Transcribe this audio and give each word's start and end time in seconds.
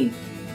Hi, 0.00 0.10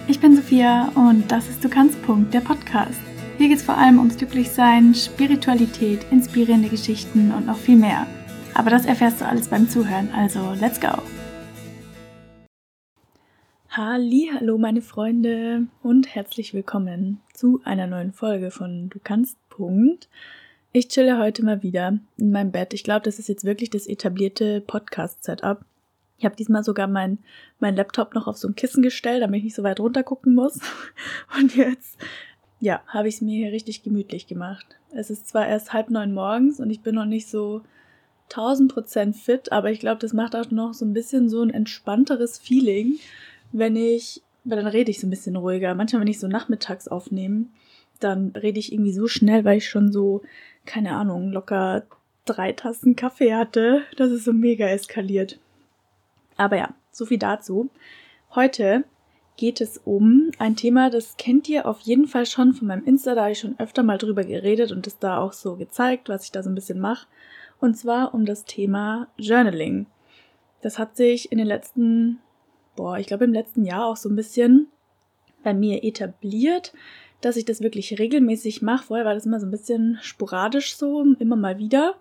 ich 0.08 0.20
bin 0.20 0.36
Sophia 0.36 0.92
und 0.96 1.32
das 1.32 1.47
ist 1.47 1.63
Du 1.63 1.70
kannst 1.70 2.02
Punkt, 2.02 2.34
der 2.34 2.40
Podcast. 2.40 3.00
Hier 3.38 3.48
geht 3.48 3.60
es 3.60 3.64
vor 3.64 3.78
allem 3.78 4.00
ums 4.00 4.18
Glücklichsein, 4.18 4.96
Spiritualität, 4.96 6.04
inspirierende 6.10 6.68
Geschichten 6.68 7.32
und 7.32 7.46
noch 7.46 7.58
viel 7.58 7.76
mehr. 7.76 8.08
Aber 8.55 8.71
das 8.71 8.88
erfährst 8.88 9.21
du 9.21 9.26
alles 9.28 9.47
beim 9.47 9.70
Zuhören, 9.70 10.10
also 10.16 10.54
let's 10.60 10.81
go! 10.81 10.97
Hallo 13.70 14.58
meine 14.58 14.81
Freunde 14.81 15.68
und 15.84 16.16
herzlich 16.16 16.55
willkommen 16.55 17.21
zu 17.32 17.62
einer 17.66 17.86
neuen 17.86 18.14
Folge 18.14 18.50
von 18.50 18.89
Du 18.89 18.98
kannst 19.04 19.38
Punkt. 19.50 20.09
Ich 20.71 20.88
chille 20.88 21.20
heute 21.20 21.46
mal 21.46 21.62
wieder 21.62 22.00
in 22.18 22.32
meinem 22.32 22.52
Bett. 22.52 22.73
Ich 22.73 22.84
glaube, 22.84 23.04
das 23.04 23.20
ist 23.20 23.30
jetzt 23.30 23.46
wirklich 23.46 23.70
das 23.70 23.86
etablierte 23.86 24.62
Podcast-Setup. 24.62 25.64
Ich 26.18 26.25
habe 26.25 26.36
diesmal 26.36 26.63
sogar 26.63 26.88
mein, 26.88 27.20
mein 27.59 27.75
Laptop 27.75 28.13
noch 28.13 28.27
auf 28.27 28.38
so 28.38 28.48
ein 28.48 28.55
Kissen 28.55 28.81
gestellt, 28.81 29.21
damit 29.21 29.40
ich 29.40 29.44
nicht 29.45 29.55
so 29.55 29.63
weit 29.63 29.80
runter 29.80 30.03
gucken 30.03 30.34
muss. 30.34 30.59
Und 31.40 31.55
jetzt, 31.55 31.98
ja, 32.59 32.81
habe 32.88 33.07
ich 33.07 33.16
es 33.16 33.21
mir 33.21 33.35
hier 33.35 33.52
richtig 33.52 33.84
gemütlich 33.84 34.27
gemacht. 34.27 34.66
Es 34.91 35.09
ist 35.09 35.27
zwar 35.27 35.48
erst 35.48 35.73
halb 35.73 35.90
neun 35.90 36.13
morgens 36.13 36.59
und 36.59 36.70
ich 36.70 36.81
bin 36.81 36.95
noch 36.95 37.05
nicht 37.05 37.27
so 37.27 37.62
1000 38.30 38.73
Prozent 38.73 39.16
fit, 39.17 39.52
aber 39.52 39.71
ich 39.71 39.80
glaube, 39.80 39.99
das 39.99 40.13
macht 40.13 40.35
auch 40.35 40.49
noch 40.52 40.73
so 40.73 40.85
ein 40.85 40.93
bisschen 40.93 41.30
so 41.30 41.41
ein 41.41 41.49
entspannteres 41.49 42.38
Feeling, 42.38 42.95
wenn 43.52 43.76
ich, 43.76 44.23
weil 44.45 44.57
dann 44.57 44.68
rede 44.68 44.90
ich 44.90 45.02
so 45.02 45.07
ein 45.07 45.09
bisschen 45.09 45.35
ruhiger. 45.35 45.76
Manchmal, 45.76 46.02
wenn 46.02 46.07
ich 46.07 46.20
so 46.20 46.27
nachmittags 46.27 46.88
aufnehme, 46.88 47.48
dann 47.99 48.29
rede 48.29 48.59
ich 48.59 48.71
irgendwie 48.71 48.93
so 48.93 49.07
schnell, 49.07 49.43
weil 49.43 49.57
ich 49.57 49.70
schon 49.70 49.91
so, 49.91 50.21
keine 50.66 50.95
Ahnung, 50.95 51.32
locker 51.32 51.84
drei 52.26 52.54
Tassen 52.54 52.95
Kaffee 52.95 53.35
hatte. 53.35 53.82
Das 53.98 54.12
ist 54.12 54.26
so 54.26 54.34
mega 54.34 54.66
eskaliert. 54.68 55.40
Aber 56.38 56.57
ja, 56.57 56.75
so 56.91 57.05
viel 57.05 57.17
dazu. 57.17 57.70
Heute 58.34 58.84
geht 59.38 59.62
es 59.62 59.80
um 59.84 60.32
ein 60.40 60.55
Thema, 60.55 60.90
das 60.90 61.18
kennt 61.18 61.49
ihr 61.49 61.65
auf 61.65 61.82
jeden 61.82 62.07
Fall 62.07 62.26
schon 62.26 62.54
von 62.54 62.68
meinem 62.68 62.85
Insta, 62.85 63.15
da 63.15 63.23
habe 63.23 63.34
ich 63.34 63.40
schon 63.40 63.60
öfter 63.60 63.84
mal 63.84 63.98
drüber 63.98 64.23
geredet 64.23 64.72
und 64.72 64.88
es 64.88 64.97
da 64.97 65.18
auch 65.19 65.34
so 65.34 65.56
gezeigt, 65.56 66.07
was 66.07 66.23
ich 66.23 66.31
da 66.31 66.41
so 66.41 66.50
ein 66.50 66.56
bisschen 66.56 66.79
mache. 66.79 67.07
Und 67.59 67.75
zwar 67.78 68.13
um 68.13 68.25
das 68.25 68.45
Thema 68.45 69.07
Journaling. 69.18 69.88
Das 70.62 70.79
hat 70.79 70.95
sich 70.95 71.31
in 71.31 71.38
den 71.38 71.47
letzten 71.47 72.19
boah, 72.75 72.97
ich 72.97 73.07
glaube 73.07 73.25
im 73.25 73.34
letzten 73.34 73.66
Jahr 73.66 73.85
auch 73.85 73.97
so 73.97 74.09
ein 74.09 74.16
bisschen 74.16 74.67
bei 75.44 75.53
mir 75.53 75.84
etabliert, 75.84 76.73
dass 77.22 77.38
ich 77.38 77.45
das 77.45 77.62
wirklich 77.62 77.97
regelmäßig 77.97 78.62
mache. 78.62 78.85
Vorher 78.85 79.06
war 79.06 79.13
das 79.13 79.25
immer 79.25 79.40
so 79.40 79.47
ein 79.47 79.51
bisschen 79.51 79.97
sporadisch 80.01 80.75
so, 80.75 81.03
immer 81.19 81.35
mal 81.35 81.57
wieder. 81.57 81.95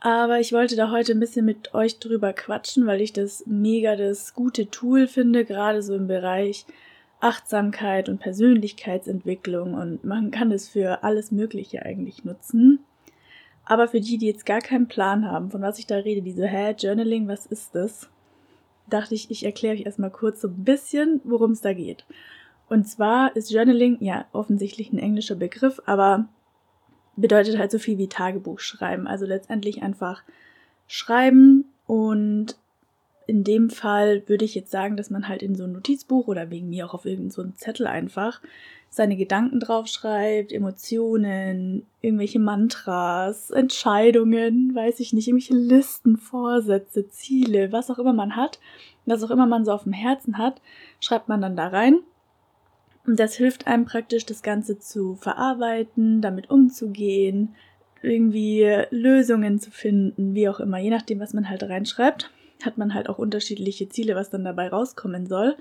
Aber 0.00 0.40
ich 0.40 0.52
wollte 0.52 0.76
da 0.76 0.90
heute 0.90 1.12
ein 1.12 1.20
bisschen 1.20 1.44
mit 1.44 1.74
euch 1.74 1.98
drüber 1.98 2.32
quatschen, 2.32 2.86
weil 2.86 3.00
ich 3.00 3.12
das 3.12 3.44
mega 3.46 3.96
das 3.96 4.34
gute 4.34 4.70
Tool 4.70 5.06
finde, 5.06 5.44
gerade 5.44 5.82
so 5.82 5.94
im 5.94 6.06
Bereich 6.06 6.66
Achtsamkeit 7.20 8.08
und 8.08 8.18
Persönlichkeitsentwicklung 8.18 9.74
und 9.74 10.04
man 10.04 10.30
kann 10.30 10.52
es 10.52 10.68
für 10.68 11.02
alles 11.02 11.32
Mögliche 11.32 11.82
eigentlich 11.82 12.24
nutzen. 12.24 12.80
Aber 13.64 13.88
für 13.88 14.00
die, 14.00 14.18
die 14.18 14.26
jetzt 14.26 14.46
gar 14.46 14.60
keinen 14.60 14.86
Plan 14.86 15.28
haben, 15.28 15.50
von 15.50 15.62
was 15.62 15.78
ich 15.78 15.86
da 15.86 15.96
rede, 15.96 16.22
diese, 16.22 16.46
hä, 16.46 16.74
Journaling, 16.78 17.26
was 17.26 17.46
ist 17.46 17.74
das? 17.74 18.08
dachte 18.88 19.14
ich, 19.14 19.30
ich 19.30 19.44
erkläre 19.44 19.74
euch 19.74 19.86
erstmal 19.86 20.10
kurz 20.10 20.40
so 20.40 20.48
ein 20.48 20.64
bisschen, 20.64 21.20
worum 21.24 21.52
es 21.52 21.60
da 21.60 21.72
geht. 21.72 22.04
Und 22.68 22.88
zwar 22.88 23.34
ist 23.36 23.50
Journaling 23.50 23.98
ja 24.00 24.26
offensichtlich 24.32 24.92
ein 24.92 24.98
englischer 24.98 25.36
Begriff, 25.36 25.80
aber 25.86 26.28
bedeutet 27.16 27.58
halt 27.58 27.70
so 27.70 27.78
viel 27.78 27.98
wie 27.98 28.08
Tagebuch 28.08 28.60
schreiben. 28.60 29.06
Also 29.06 29.26
letztendlich 29.26 29.82
einfach 29.82 30.22
schreiben 30.86 31.64
und 31.86 32.56
in 33.26 33.42
dem 33.42 33.70
Fall 33.70 34.22
würde 34.28 34.44
ich 34.44 34.54
jetzt 34.54 34.70
sagen, 34.70 34.96
dass 34.96 35.10
man 35.10 35.28
halt 35.28 35.42
in 35.42 35.56
so 35.56 35.64
ein 35.64 35.72
Notizbuch 35.72 36.28
oder 36.28 36.50
wegen 36.50 36.68
mir 36.68 36.86
auch 36.86 36.94
auf 36.94 37.06
irgendeinen 37.06 37.30
so 37.30 37.56
Zettel 37.56 37.86
einfach 37.86 38.40
seine 38.88 39.16
Gedanken 39.16 39.60
draufschreibt, 39.60 40.52
Emotionen, 40.52 41.84
irgendwelche 42.00 42.38
Mantras, 42.38 43.50
Entscheidungen, 43.50 44.74
weiß 44.74 45.00
ich 45.00 45.12
nicht, 45.12 45.28
irgendwelche 45.28 45.54
Listen, 45.54 46.16
Vorsätze, 46.16 47.08
Ziele, 47.08 47.72
was 47.72 47.90
auch 47.90 47.98
immer 47.98 48.12
man 48.12 48.36
hat, 48.36 48.60
was 49.04 49.22
auch 49.22 49.30
immer 49.30 49.46
man 49.46 49.64
so 49.64 49.72
auf 49.72 49.82
dem 49.82 49.92
Herzen 49.92 50.38
hat, 50.38 50.62
schreibt 51.00 51.28
man 51.28 51.40
dann 51.40 51.56
da 51.56 51.68
rein. 51.68 51.98
Und 53.06 53.20
das 53.20 53.34
hilft 53.34 53.66
einem 53.66 53.84
praktisch, 53.84 54.26
das 54.26 54.42
Ganze 54.42 54.78
zu 54.78 55.14
verarbeiten, 55.14 56.20
damit 56.20 56.50
umzugehen, 56.50 57.54
irgendwie 58.02 58.84
Lösungen 58.90 59.60
zu 59.60 59.70
finden, 59.70 60.34
wie 60.34 60.48
auch 60.48 60.60
immer, 60.60 60.78
je 60.78 60.90
nachdem, 60.90 61.20
was 61.20 61.32
man 61.32 61.48
halt 61.48 61.62
reinschreibt 61.62 62.30
hat 62.64 62.78
man 62.78 62.94
halt 62.94 63.08
auch 63.08 63.18
unterschiedliche 63.18 63.88
Ziele, 63.88 64.14
was 64.14 64.30
dann 64.30 64.44
dabei 64.44 64.68
rauskommen 64.68 65.26
soll. 65.26 65.56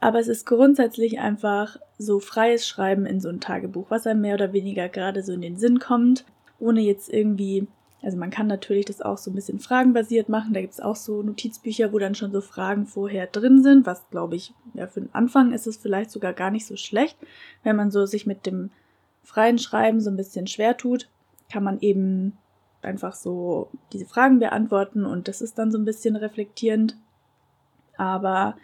Aber 0.00 0.18
es 0.18 0.28
ist 0.28 0.46
grundsätzlich 0.46 1.20
einfach 1.20 1.78
so 1.98 2.18
freies 2.18 2.66
Schreiben 2.66 3.06
in 3.06 3.20
so 3.20 3.28
ein 3.28 3.40
Tagebuch, 3.40 3.90
was 3.90 4.06
einem 4.06 4.22
mehr 4.22 4.34
oder 4.34 4.52
weniger 4.52 4.88
gerade 4.88 5.22
so 5.22 5.32
in 5.32 5.40
den 5.40 5.56
Sinn 5.56 5.78
kommt, 5.78 6.24
ohne 6.58 6.80
jetzt 6.80 7.12
irgendwie, 7.12 7.66
also 8.04 8.18
man 8.18 8.30
kann 8.30 8.46
natürlich 8.46 8.84
das 8.84 9.00
auch 9.00 9.18
so 9.18 9.30
ein 9.30 9.34
bisschen 9.34 9.58
fragenbasiert 9.58 10.28
machen. 10.28 10.52
Da 10.52 10.60
gibt 10.60 10.74
es 10.74 10.80
auch 10.80 10.96
so 10.96 11.22
Notizbücher, 11.22 11.92
wo 11.92 11.98
dann 11.98 12.14
schon 12.14 12.32
so 12.32 12.40
Fragen 12.40 12.86
vorher 12.86 13.26
drin 13.26 13.62
sind, 13.62 13.86
was 13.86 14.08
glaube 14.10 14.36
ich, 14.36 14.52
ja, 14.74 14.86
für 14.86 15.00
den 15.00 15.14
Anfang 15.14 15.52
ist 15.52 15.66
es 15.66 15.78
vielleicht 15.78 16.10
sogar 16.10 16.32
gar 16.32 16.50
nicht 16.50 16.66
so 16.66 16.76
schlecht, 16.76 17.16
wenn 17.62 17.76
man 17.76 17.90
so 17.90 18.04
sich 18.06 18.26
mit 18.26 18.46
dem 18.46 18.70
freien 19.22 19.58
Schreiben 19.58 20.00
so 20.00 20.10
ein 20.10 20.16
bisschen 20.16 20.46
schwer 20.46 20.76
tut, 20.76 21.08
kann 21.50 21.64
man 21.64 21.80
eben 21.80 22.36
einfach 22.82 23.14
so 23.14 23.70
diese 23.92 24.06
Fragen 24.06 24.38
beantworten 24.38 25.06
und 25.06 25.26
das 25.28 25.40
ist 25.40 25.58
dann 25.58 25.72
so 25.72 25.78
ein 25.78 25.86
bisschen 25.86 26.16
reflektierend. 26.16 26.96
Aber 27.96 28.56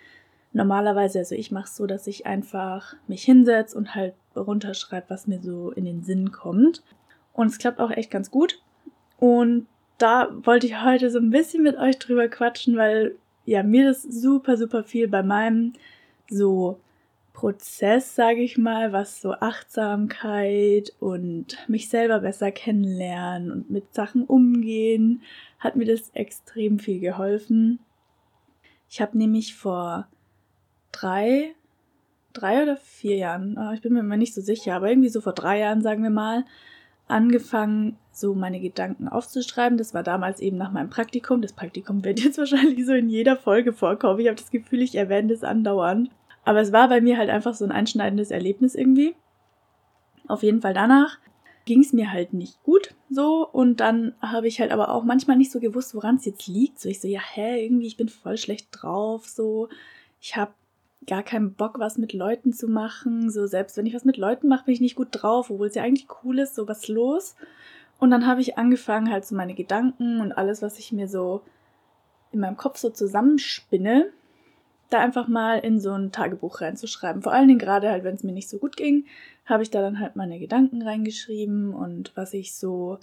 normalerweise, 0.52 1.20
also 1.20 1.34
ich 1.34 1.50
mache 1.50 1.64
es 1.64 1.76
so, 1.76 1.86
dass 1.86 2.06
ich 2.06 2.26
einfach 2.26 2.94
mich 3.06 3.22
hinsetze 3.24 3.76
und 3.76 3.94
halt 3.94 4.14
runterschreibe, 4.36 5.06
was 5.08 5.26
mir 5.26 5.40
so 5.40 5.70
in 5.70 5.84
den 5.84 6.02
Sinn 6.02 6.32
kommt. 6.32 6.82
Und 7.32 7.46
es 7.46 7.58
klappt 7.58 7.80
auch 7.80 7.90
echt 7.90 8.10
ganz 8.10 8.30
gut. 8.30 8.60
Und 9.20 9.66
da 9.98 10.30
wollte 10.44 10.66
ich 10.66 10.82
heute 10.82 11.10
so 11.10 11.18
ein 11.18 11.30
bisschen 11.30 11.62
mit 11.62 11.76
euch 11.76 11.98
drüber 11.98 12.26
quatschen, 12.28 12.76
weil 12.76 13.16
ja 13.44 13.62
mir 13.62 13.84
das 13.84 14.02
super, 14.02 14.56
super 14.56 14.82
viel 14.82 15.08
bei 15.08 15.22
meinem 15.22 15.74
so 16.28 16.80
Prozess, 17.34 18.14
sage 18.14 18.40
ich 18.40 18.56
mal, 18.56 18.92
was 18.92 19.20
so 19.20 19.32
Achtsamkeit 19.32 20.92
und 21.00 21.56
mich 21.68 21.88
selber 21.88 22.20
besser 22.20 22.50
kennenlernen 22.50 23.52
und 23.52 23.70
mit 23.70 23.94
Sachen 23.94 24.24
umgehen, 24.24 25.22
hat 25.58 25.76
mir 25.76 25.86
das 25.86 26.10
extrem 26.10 26.78
viel 26.78 27.00
geholfen. 27.00 27.78
Ich 28.88 29.00
habe 29.00 29.16
nämlich 29.18 29.54
vor 29.54 30.08
drei, 30.92 31.54
drei 32.32 32.62
oder 32.62 32.76
vier 32.76 33.16
Jahren, 33.16 33.58
ah, 33.58 33.74
ich 33.74 33.82
bin 33.82 33.92
mir 33.92 34.00
immer 34.00 34.16
nicht 34.16 34.34
so 34.34 34.40
sicher, 34.40 34.74
aber 34.74 34.88
irgendwie 34.88 35.08
so 35.10 35.20
vor 35.20 35.34
drei 35.34 35.60
Jahren, 35.60 35.82
sagen 35.82 36.02
wir 36.02 36.10
mal, 36.10 36.44
angefangen, 37.10 37.96
so 38.12 38.34
meine 38.34 38.60
Gedanken 38.60 39.08
aufzuschreiben. 39.08 39.78
Das 39.78 39.94
war 39.94 40.02
damals 40.02 40.40
eben 40.40 40.56
nach 40.56 40.72
meinem 40.72 40.90
Praktikum. 40.90 41.42
Das 41.42 41.52
Praktikum 41.52 42.04
wird 42.04 42.20
jetzt 42.20 42.38
wahrscheinlich 42.38 42.84
so 42.86 42.92
in 42.92 43.08
jeder 43.08 43.36
Folge 43.36 43.72
vorkommen. 43.72 44.20
Ich 44.20 44.26
habe 44.26 44.36
das 44.36 44.50
Gefühl, 44.50 44.82
ich 44.82 44.94
erwähne 44.94 45.28
das 45.28 45.44
andauernd. 45.44 46.10
Aber 46.44 46.60
es 46.60 46.72
war 46.72 46.88
bei 46.88 47.00
mir 47.00 47.18
halt 47.18 47.30
einfach 47.30 47.54
so 47.54 47.64
ein 47.64 47.72
einschneidendes 47.72 48.30
Erlebnis 48.30 48.74
irgendwie. 48.74 49.14
Auf 50.26 50.42
jeden 50.42 50.60
Fall 50.60 50.74
danach 50.74 51.18
ging 51.66 51.80
es 51.80 51.92
mir 51.92 52.10
halt 52.12 52.32
nicht 52.32 52.62
gut 52.62 52.94
so 53.10 53.46
und 53.46 53.80
dann 53.80 54.14
habe 54.20 54.48
ich 54.48 54.60
halt 54.60 54.70
aber 54.70 54.90
auch 54.90 55.04
manchmal 55.04 55.36
nicht 55.36 55.52
so 55.52 55.60
gewusst, 55.60 55.94
woran 55.94 56.16
es 56.16 56.24
jetzt 56.24 56.46
liegt. 56.46 56.80
So 56.80 56.88
ich 56.88 57.00
so, 57.00 57.08
ja, 57.08 57.20
hä, 57.20 57.62
irgendwie 57.64 57.86
ich 57.86 57.96
bin 57.96 58.08
voll 58.08 58.36
schlecht 58.38 58.68
drauf, 58.70 59.26
so 59.26 59.68
ich 60.20 60.36
habe 60.36 60.52
gar 61.10 61.24
keinen 61.24 61.54
Bock, 61.54 61.80
was 61.80 61.98
mit 61.98 62.12
Leuten 62.12 62.52
zu 62.52 62.68
machen. 62.68 63.30
So 63.30 63.46
selbst 63.46 63.76
wenn 63.76 63.84
ich 63.84 63.94
was 63.94 64.04
mit 64.04 64.16
Leuten 64.16 64.46
mache, 64.46 64.66
bin 64.66 64.74
ich 64.74 64.80
nicht 64.80 64.94
gut 64.94 65.08
drauf, 65.10 65.50
obwohl 65.50 65.66
es 65.66 65.74
ja 65.74 65.82
eigentlich 65.82 66.06
cool 66.22 66.38
ist, 66.38 66.54
so 66.54 66.68
was 66.68 66.86
los. 66.86 67.34
Und 67.98 68.10
dann 68.12 68.26
habe 68.26 68.40
ich 68.40 68.56
angefangen 68.56 69.10
halt 69.10 69.26
so 69.26 69.34
meine 69.34 69.54
Gedanken 69.54 70.20
und 70.20 70.32
alles, 70.32 70.62
was 70.62 70.78
ich 70.78 70.92
mir 70.92 71.08
so 71.08 71.42
in 72.30 72.38
meinem 72.38 72.56
Kopf 72.56 72.78
so 72.78 72.90
zusammenspinne, 72.90 74.06
da 74.88 75.00
einfach 75.00 75.26
mal 75.26 75.58
in 75.58 75.80
so 75.80 75.90
ein 75.92 76.12
Tagebuch 76.12 76.60
reinzuschreiben. 76.60 77.22
Vor 77.22 77.32
allen 77.32 77.48
Dingen 77.48 77.58
gerade 77.58 77.90
halt, 77.90 78.04
wenn 78.04 78.14
es 78.14 78.22
mir 78.22 78.32
nicht 78.32 78.48
so 78.48 78.58
gut 78.58 78.76
ging, 78.76 79.04
habe 79.46 79.64
ich 79.64 79.70
da 79.70 79.82
dann 79.82 79.98
halt 79.98 80.14
meine 80.14 80.38
Gedanken 80.38 80.80
reingeschrieben 80.80 81.74
und 81.74 82.12
was 82.14 82.34
ich 82.34 82.54
so 82.54 82.98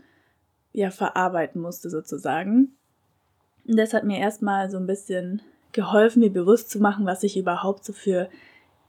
ja 0.71 0.91
verarbeiten 0.91 1.61
musste 1.61 1.89
sozusagen. 1.89 2.71
Und 3.67 3.77
das 3.77 3.93
hat 3.93 4.05
mir 4.05 4.19
erstmal 4.19 4.71
so 4.71 4.77
ein 4.77 4.87
bisschen 4.87 5.41
geholfen, 5.71 6.21
mir 6.21 6.31
bewusst 6.31 6.69
zu 6.69 6.79
machen, 6.79 7.05
was 7.05 7.23
ich 7.23 7.37
überhaupt 7.37 7.85
so 7.85 7.93
für 7.93 8.29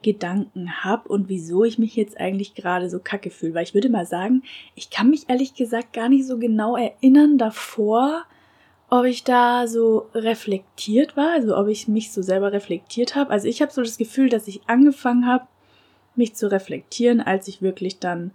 Gedanken 0.03 0.85
habe 0.85 1.09
und 1.09 1.29
wieso 1.29 1.65
ich 1.65 1.79
mich 1.79 1.97
jetzt 1.97 2.19
eigentlich 2.19 2.55
gerade 2.55 2.89
so 2.89 3.01
kacke 3.01 3.31
fühle. 3.31 3.55
Weil 3.55 3.65
ich 3.65 3.75
würde 3.75 3.89
mal 3.89 4.07
sagen, 4.07 4.43
ich 4.75 4.91
kann 4.91 5.11
mich 5.11 5.29
ehrlich 5.29 5.55
gesagt 5.55 5.93
gar 5.93 6.09
nicht 6.09 6.27
so 6.27 6.39
genau 6.39 6.77
erinnern 6.77 7.37
davor, 7.37 8.25
ob 8.91 9.05
ich 9.05 9.25
da 9.25 9.67
so 9.67 10.09
reflektiert 10.15 11.17
war, 11.17 11.33
also 11.33 11.57
ob 11.57 11.69
ich 11.69 11.89
mich 11.89 12.13
so 12.13 12.23
selber 12.23 12.53
reflektiert 12.53 13.17
habe. 13.17 13.31
Also 13.31 13.49
ich 13.49 13.61
habe 13.61 13.73
so 13.73 13.83
das 13.83 13.99
Gefühl, 13.99 14.29
dass 14.29 14.49
ich 14.49 14.63
angefangen 14.69 15.27
habe, 15.27 15.47
mich 16.15 16.35
zu 16.35 16.51
reflektieren, 16.51 17.21
als 17.21 17.49
ich 17.49 17.61
wirklich 17.61 17.99
dann 17.99 18.33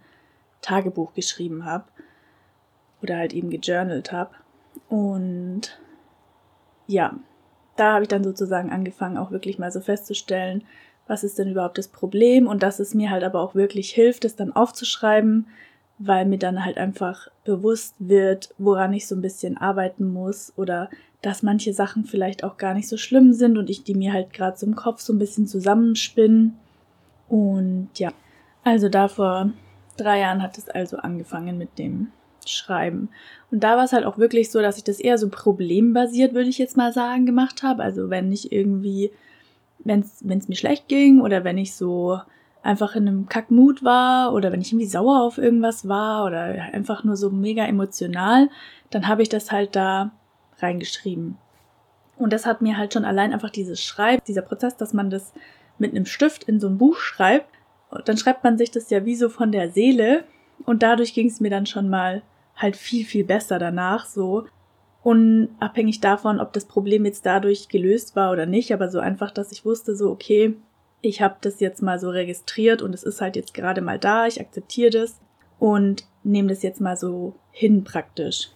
Tagebuch 0.60 1.14
geschrieben 1.14 1.64
habe 1.64 1.84
oder 3.02 3.16
halt 3.16 3.32
eben 3.32 3.50
gejournalt 3.50 4.12
habe. 4.12 4.30
Und 4.88 5.78
ja, 6.86 7.14
da 7.76 7.94
habe 7.94 8.02
ich 8.04 8.08
dann 8.08 8.24
sozusagen 8.24 8.70
angefangen, 8.70 9.16
auch 9.16 9.30
wirklich 9.30 9.58
mal 9.58 9.72
so 9.72 9.80
festzustellen, 9.80 10.64
was 11.06 11.24
ist 11.24 11.38
denn 11.38 11.50
überhaupt 11.50 11.78
das 11.78 11.88
Problem 11.88 12.46
und 12.46 12.62
dass 12.62 12.78
es 12.78 12.94
mir 12.94 13.10
halt 13.10 13.24
aber 13.24 13.40
auch 13.40 13.54
wirklich 13.54 13.90
hilft, 13.90 14.24
es 14.24 14.36
dann 14.36 14.52
aufzuschreiben, 14.52 15.46
weil 15.98 16.24
mir 16.26 16.38
dann 16.38 16.64
halt 16.64 16.78
einfach 16.78 17.28
bewusst 17.44 17.94
wird, 17.98 18.54
woran 18.58 18.92
ich 18.92 19.06
so 19.06 19.14
ein 19.14 19.22
bisschen 19.22 19.56
arbeiten 19.56 20.12
muss 20.12 20.52
oder 20.56 20.90
dass 21.22 21.42
manche 21.42 21.72
Sachen 21.72 22.04
vielleicht 22.04 22.44
auch 22.44 22.56
gar 22.56 22.74
nicht 22.74 22.88
so 22.88 22.96
schlimm 22.96 23.32
sind 23.32 23.56
und 23.56 23.70
ich 23.70 23.84
die 23.84 23.94
mir 23.94 24.12
halt 24.12 24.32
gerade 24.32 24.56
so 24.56 24.66
im 24.66 24.76
Kopf 24.76 25.00
so 25.00 25.12
ein 25.12 25.18
bisschen 25.18 25.46
zusammenspinnen. 25.46 26.56
Und 27.28 27.88
ja, 27.96 28.12
also 28.62 28.88
da 28.88 29.08
vor 29.08 29.50
drei 29.96 30.20
Jahren 30.20 30.42
hat 30.42 30.58
es 30.58 30.68
also 30.68 30.98
angefangen 30.98 31.56
mit 31.56 31.78
dem 31.78 32.08
Schreiben. 32.50 33.08
Und 33.50 33.62
da 33.64 33.76
war 33.76 33.84
es 33.84 33.92
halt 33.92 34.04
auch 34.04 34.18
wirklich 34.18 34.50
so, 34.50 34.60
dass 34.60 34.78
ich 34.78 34.84
das 34.84 35.00
eher 35.00 35.18
so 35.18 35.28
problembasiert, 35.28 36.34
würde 36.34 36.48
ich 36.48 36.58
jetzt 36.58 36.76
mal 36.76 36.92
sagen, 36.92 37.26
gemacht 37.26 37.62
habe. 37.62 37.82
Also 37.82 38.10
wenn 38.10 38.32
ich 38.32 38.52
irgendwie, 38.52 39.10
wenn 39.80 40.00
es 40.00 40.48
mir 40.48 40.56
schlecht 40.56 40.88
ging 40.88 41.20
oder 41.20 41.44
wenn 41.44 41.58
ich 41.58 41.74
so 41.74 42.18
einfach 42.62 42.96
in 42.96 43.06
einem 43.06 43.28
Kackmut 43.28 43.84
war 43.84 44.32
oder 44.32 44.50
wenn 44.50 44.60
ich 44.60 44.72
irgendwie 44.72 44.86
sauer 44.86 45.22
auf 45.22 45.38
irgendwas 45.38 45.86
war 45.86 46.24
oder 46.24 46.44
einfach 46.72 47.04
nur 47.04 47.16
so 47.16 47.30
mega 47.30 47.64
emotional, 47.66 48.48
dann 48.90 49.06
habe 49.06 49.22
ich 49.22 49.28
das 49.28 49.52
halt 49.52 49.76
da 49.76 50.12
reingeschrieben. 50.58 51.36
Und 52.16 52.32
das 52.32 52.46
hat 52.46 52.62
mir 52.62 52.78
halt 52.78 52.92
schon 52.92 53.04
allein 53.04 53.32
einfach 53.32 53.50
dieses 53.50 53.82
Schreiben, 53.82 54.22
dieser 54.26 54.42
Prozess, 54.42 54.76
dass 54.76 54.94
man 54.94 55.10
das 55.10 55.32
mit 55.78 55.90
einem 55.90 56.06
Stift 56.06 56.44
in 56.44 56.60
so 56.60 56.68
ein 56.68 56.78
Buch 56.78 56.98
schreibt, 56.98 57.48
dann 58.04 58.16
schreibt 58.16 58.44
man 58.44 58.56
sich 58.58 58.70
das 58.70 58.90
ja 58.90 59.04
wie 59.04 59.14
so 59.14 59.28
von 59.28 59.52
der 59.52 59.70
Seele 59.70 60.24
und 60.64 60.82
dadurch 60.82 61.14
ging 61.14 61.28
es 61.28 61.40
mir 61.40 61.50
dann 61.50 61.66
schon 61.66 61.88
mal 61.88 62.22
halt 62.56 62.76
viel, 62.76 63.04
viel 63.04 63.24
besser 63.24 63.58
danach 63.58 64.06
so. 64.06 64.46
Unabhängig 65.02 66.00
davon, 66.00 66.40
ob 66.40 66.52
das 66.52 66.64
Problem 66.64 67.04
jetzt 67.04 67.26
dadurch 67.26 67.68
gelöst 67.68 68.16
war 68.16 68.32
oder 68.32 68.46
nicht, 68.46 68.72
aber 68.72 68.88
so 68.88 69.00
einfach, 69.00 69.30
dass 69.30 69.52
ich 69.52 69.64
wusste, 69.64 69.94
so, 69.94 70.10
okay, 70.10 70.56
ich 71.02 71.20
habe 71.20 71.36
das 71.42 71.60
jetzt 71.60 71.82
mal 71.82 71.98
so 71.98 72.08
registriert 72.08 72.80
und 72.80 72.94
es 72.94 73.02
ist 73.02 73.20
halt 73.20 73.36
jetzt 73.36 73.52
gerade 73.52 73.82
mal 73.82 73.98
da, 73.98 74.26
ich 74.26 74.40
akzeptiere 74.40 74.90
das 74.90 75.20
und 75.58 76.06
nehme 76.22 76.48
das 76.48 76.62
jetzt 76.62 76.80
mal 76.80 76.96
so 76.96 77.34
hin 77.50 77.84
praktisch. 77.84 78.50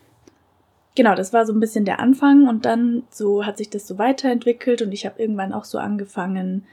Genau, 0.94 1.14
das 1.14 1.32
war 1.32 1.46
so 1.46 1.52
ein 1.52 1.60
bisschen 1.60 1.84
der 1.84 2.00
Anfang 2.00 2.48
und 2.48 2.64
dann 2.64 3.04
so 3.10 3.44
hat 3.44 3.58
sich 3.58 3.70
das 3.70 3.86
so 3.86 3.98
weiterentwickelt 3.98 4.82
und 4.82 4.92
ich 4.92 5.06
habe 5.06 5.20
irgendwann 5.20 5.52
auch 5.52 5.64
so 5.64 5.78
angefangen, 5.78 6.66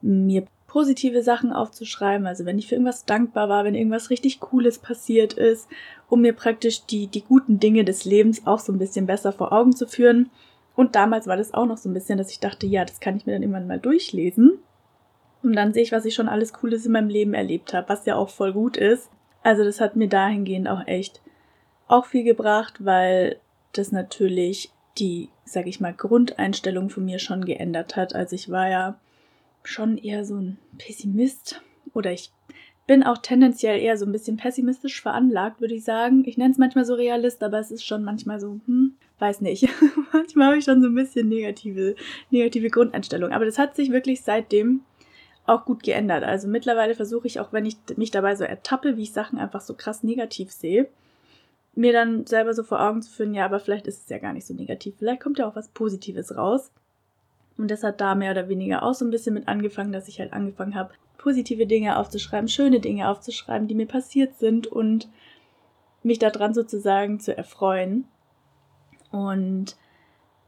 mir 0.00 0.44
positive 0.74 1.22
Sachen 1.22 1.52
aufzuschreiben, 1.52 2.26
also 2.26 2.44
wenn 2.44 2.58
ich 2.58 2.66
für 2.66 2.74
irgendwas 2.74 3.04
dankbar 3.04 3.48
war, 3.48 3.62
wenn 3.62 3.76
irgendwas 3.76 4.10
richtig 4.10 4.40
Cooles 4.40 4.80
passiert 4.80 5.32
ist, 5.34 5.68
um 6.08 6.20
mir 6.20 6.32
praktisch 6.32 6.84
die, 6.84 7.06
die 7.06 7.22
guten 7.22 7.60
Dinge 7.60 7.84
des 7.84 8.04
Lebens 8.04 8.44
auch 8.44 8.58
so 8.58 8.72
ein 8.72 8.78
bisschen 8.80 9.06
besser 9.06 9.30
vor 9.30 9.52
Augen 9.52 9.76
zu 9.76 9.86
führen. 9.86 10.30
Und 10.74 10.96
damals 10.96 11.28
war 11.28 11.36
das 11.36 11.54
auch 11.54 11.66
noch 11.66 11.76
so 11.76 11.88
ein 11.88 11.94
bisschen, 11.94 12.18
dass 12.18 12.32
ich 12.32 12.40
dachte, 12.40 12.66
ja, 12.66 12.84
das 12.84 12.98
kann 12.98 13.16
ich 13.16 13.24
mir 13.24 13.34
dann 13.34 13.42
irgendwann 13.42 13.68
mal 13.68 13.78
durchlesen. 13.78 14.58
Und 15.44 15.54
dann 15.54 15.72
sehe 15.72 15.84
ich, 15.84 15.92
was 15.92 16.06
ich 16.06 16.14
schon 16.16 16.28
alles 16.28 16.52
Cooles 16.52 16.84
in 16.84 16.90
meinem 16.90 17.08
Leben 17.08 17.34
erlebt 17.34 17.72
habe, 17.72 17.88
was 17.88 18.04
ja 18.04 18.16
auch 18.16 18.30
voll 18.30 18.52
gut 18.52 18.76
ist. 18.76 19.10
Also 19.44 19.62
das 19.62 19.80
hat 19.80 19.94
mir 19.94 20.08
dahingehend 20.08 20.66
auch 20.66 20.84
echt 20.88 21.22
auch 21.86 22.06
viel 22.06 22.24
gebracht, 22.24 22.84
weil 22.84 23.36
das 23.74 23.92
natürlich 23.92 24.72
die, 24.98 25.28
sag 25.44 25.68
ich 25.68 25.78
mal, 25.78 25.94
Grundeinstellung 25.94 26.90
von 26.90 27.04
mir 27.04 27.20
schon 27.20 27.44
geändert 27.44 27.94
hat. 27.94 28.16
Also 28.16 28.34
ich 28.34 28.50
war 28.50 28.68
ja 28.68 28.98
schon 29.64 29.98
eher 29.98 30.24
so 30.24 30.36
ein 30.36 30.58
Pessimist 30.78 31.60
oder 31.92 32.12
ich 32.12 32.30
bin 32.86 33.02
auch 33.02 33.18
tendenziell 33.18 33.80
eher 33.80 33.96
so 33.96 34.04
ein 34.04 34.12
bisschen 34.12 34.36
pessimistisch 34.36 35.00
veranlagt, 35.00 35.60
würde 35.60 35.74
ich 35.74 35.84
sagen. 35.84 36.24
Ich 36.26 36.36
nenne 36.36 36.52
es 36.52 36.58
manchmal 36.58 36.84
so 36.84 36.94
Realist, 36.94 37.42
aber 37.42 37.58
es 37.58 37.70
ist 37.70 37.84
schon 37.84 38.04
manchmal 38.04 38.40
so, 38.40 38.60
hm, 38.66 38.94
weiß 39.18 39.40
nicht. 39.40 39.68
manchmal 40.12 40.48
habe 40.48 40.58
ich 40.58 40.64
schon 40.64 40.82
so 40.82 40.88
ein 40.88 40.94
bisschen 40.94 41.28
negative, 41.28 41.94
negative 42.30 42.68
Grundeinstellung. 42.68 43.32
Aber 43.32 43.46
das 43.46 43.58
hat 43.58 43.74
sich 43.74 43.90
wirklich 43.90 44.20
seitdem 44.20 44.82
auch 45.46 45.64
gut 45.64 45.82
geändert. 45.82 46.24
Also 46.24 46.46
mittlerweile 46.48 46.94
versuche 46.94 47.26
ich 47.26 47.40
auch, 47.40 47.52
wenn 47.52 47.66
ich 47.66 47.76
mich 47.96 48.10
dabei 48.10 48.34
so 48.36 48.44
ertappe, 48.44 48.96
wie 48.96 49.02
ich 49.02 49.12
Sachen 49.12 49.38
einfach 49.38 49.60
so 49.60 49.74
krass 49.74 50.02
negativ 50.02 50.50
sehe, 50.50 50.88
mir 51.74 51.92
dann 51.92 52.26
selber 52.26 52.54
so 52.54 52.62
vor 52.62 52.80
Augen 52.80 53.02
zu 53.02 53.10
führen, 53.10 53.34
ja, 53.34 53.44
aber 53.44 53.60
vielleicht 53.60 53.86
ist 53.86 54.04
es 54.04 54.08
ja 54.08 54.18
gar 54.18 54.32
nicht 54.32 54.46
so 54.46 54.54
negativ. 54.54 54.94
Vielleicht 54.98 55.20
kommt 55.20 55.38
ja 55.38 55.48
auch 55.48 55.56
was 55.56 55.68
Positives 55.68 56.36
raus. 56.36 56.70
Und 57.56 57.70
das 57.70 57.82
hat 57.82 58.00
da 58.00 58.14
mehr 58.14 58.32
oder 58.32 58.48
weniger 58.48 58.82
auch 58.82 58.94
so 58.94 59.04
ein 59.04 59.10
bisschen 59.10 59.34
mit 59.34 59.48
angefangen, 59.48 59.92
dass 59.92 60.08
ich 60.08 60.20
halt 60.20 60.32
angefangen 60.32 60.74
habe, 60.74 60.94
positive 61.18 61.66
Dinge 61.66 61.98
aufzuschreiben, 61.98 62.48
schöne 62.48 62.80
Dinge 62.80 63.08
aufzuschreiben, 63.08 63.68
die 63.68 63.74
mir 63.74 63.86
passiert 63.86 64.36
sind 64.38 64.66
und 64.66 65.08
mich 66.02 66.18
daran 66.18 66.52
sozusagen 66.52 67.20
zu 67.20 67.36
erfreuen. 67.36 68.06
Und 69.10 69.76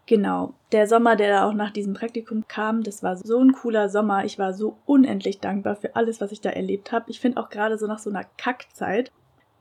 Genau, 0.06 0.55
der 0.70 0.87
Sommer, 0.87 1.17
der 1.17 1.31
da 1.31 1.49
auch 1.49 1.53
nach 1.53 1.73
diesem 1.73 1.94
Praktikum 1.94 2.47
kam, 2.47 2.85
das 2.85 3.03
war 3.03 3.17
so 3.17 3.41
ein 3.41 3.52
cooler 3.52 3.88
Sommer. 3.88 4.25
Ich 4.25 4.38
war 4.38 4.55
so 4.55 4.76
unendlich 4.87 5.41
dankbar 5.41 5.75
für 5.75 5.97
alles, 5.97 6.20
was 6.20 6.31
ich 6.31 6.41
da 6.41 6.50
erlebt 6.50 6.93
habe. 6.93 7.11
Ich 7.11 7.19
finde 7.19 7.41
auch 7.41 7.50
gerade 7.50 7.76
so 7.76 7.88
nach 7.88 7.99
so 7.99 8.11
einer 8.11 8.25
Kackzeit 8.38 9.11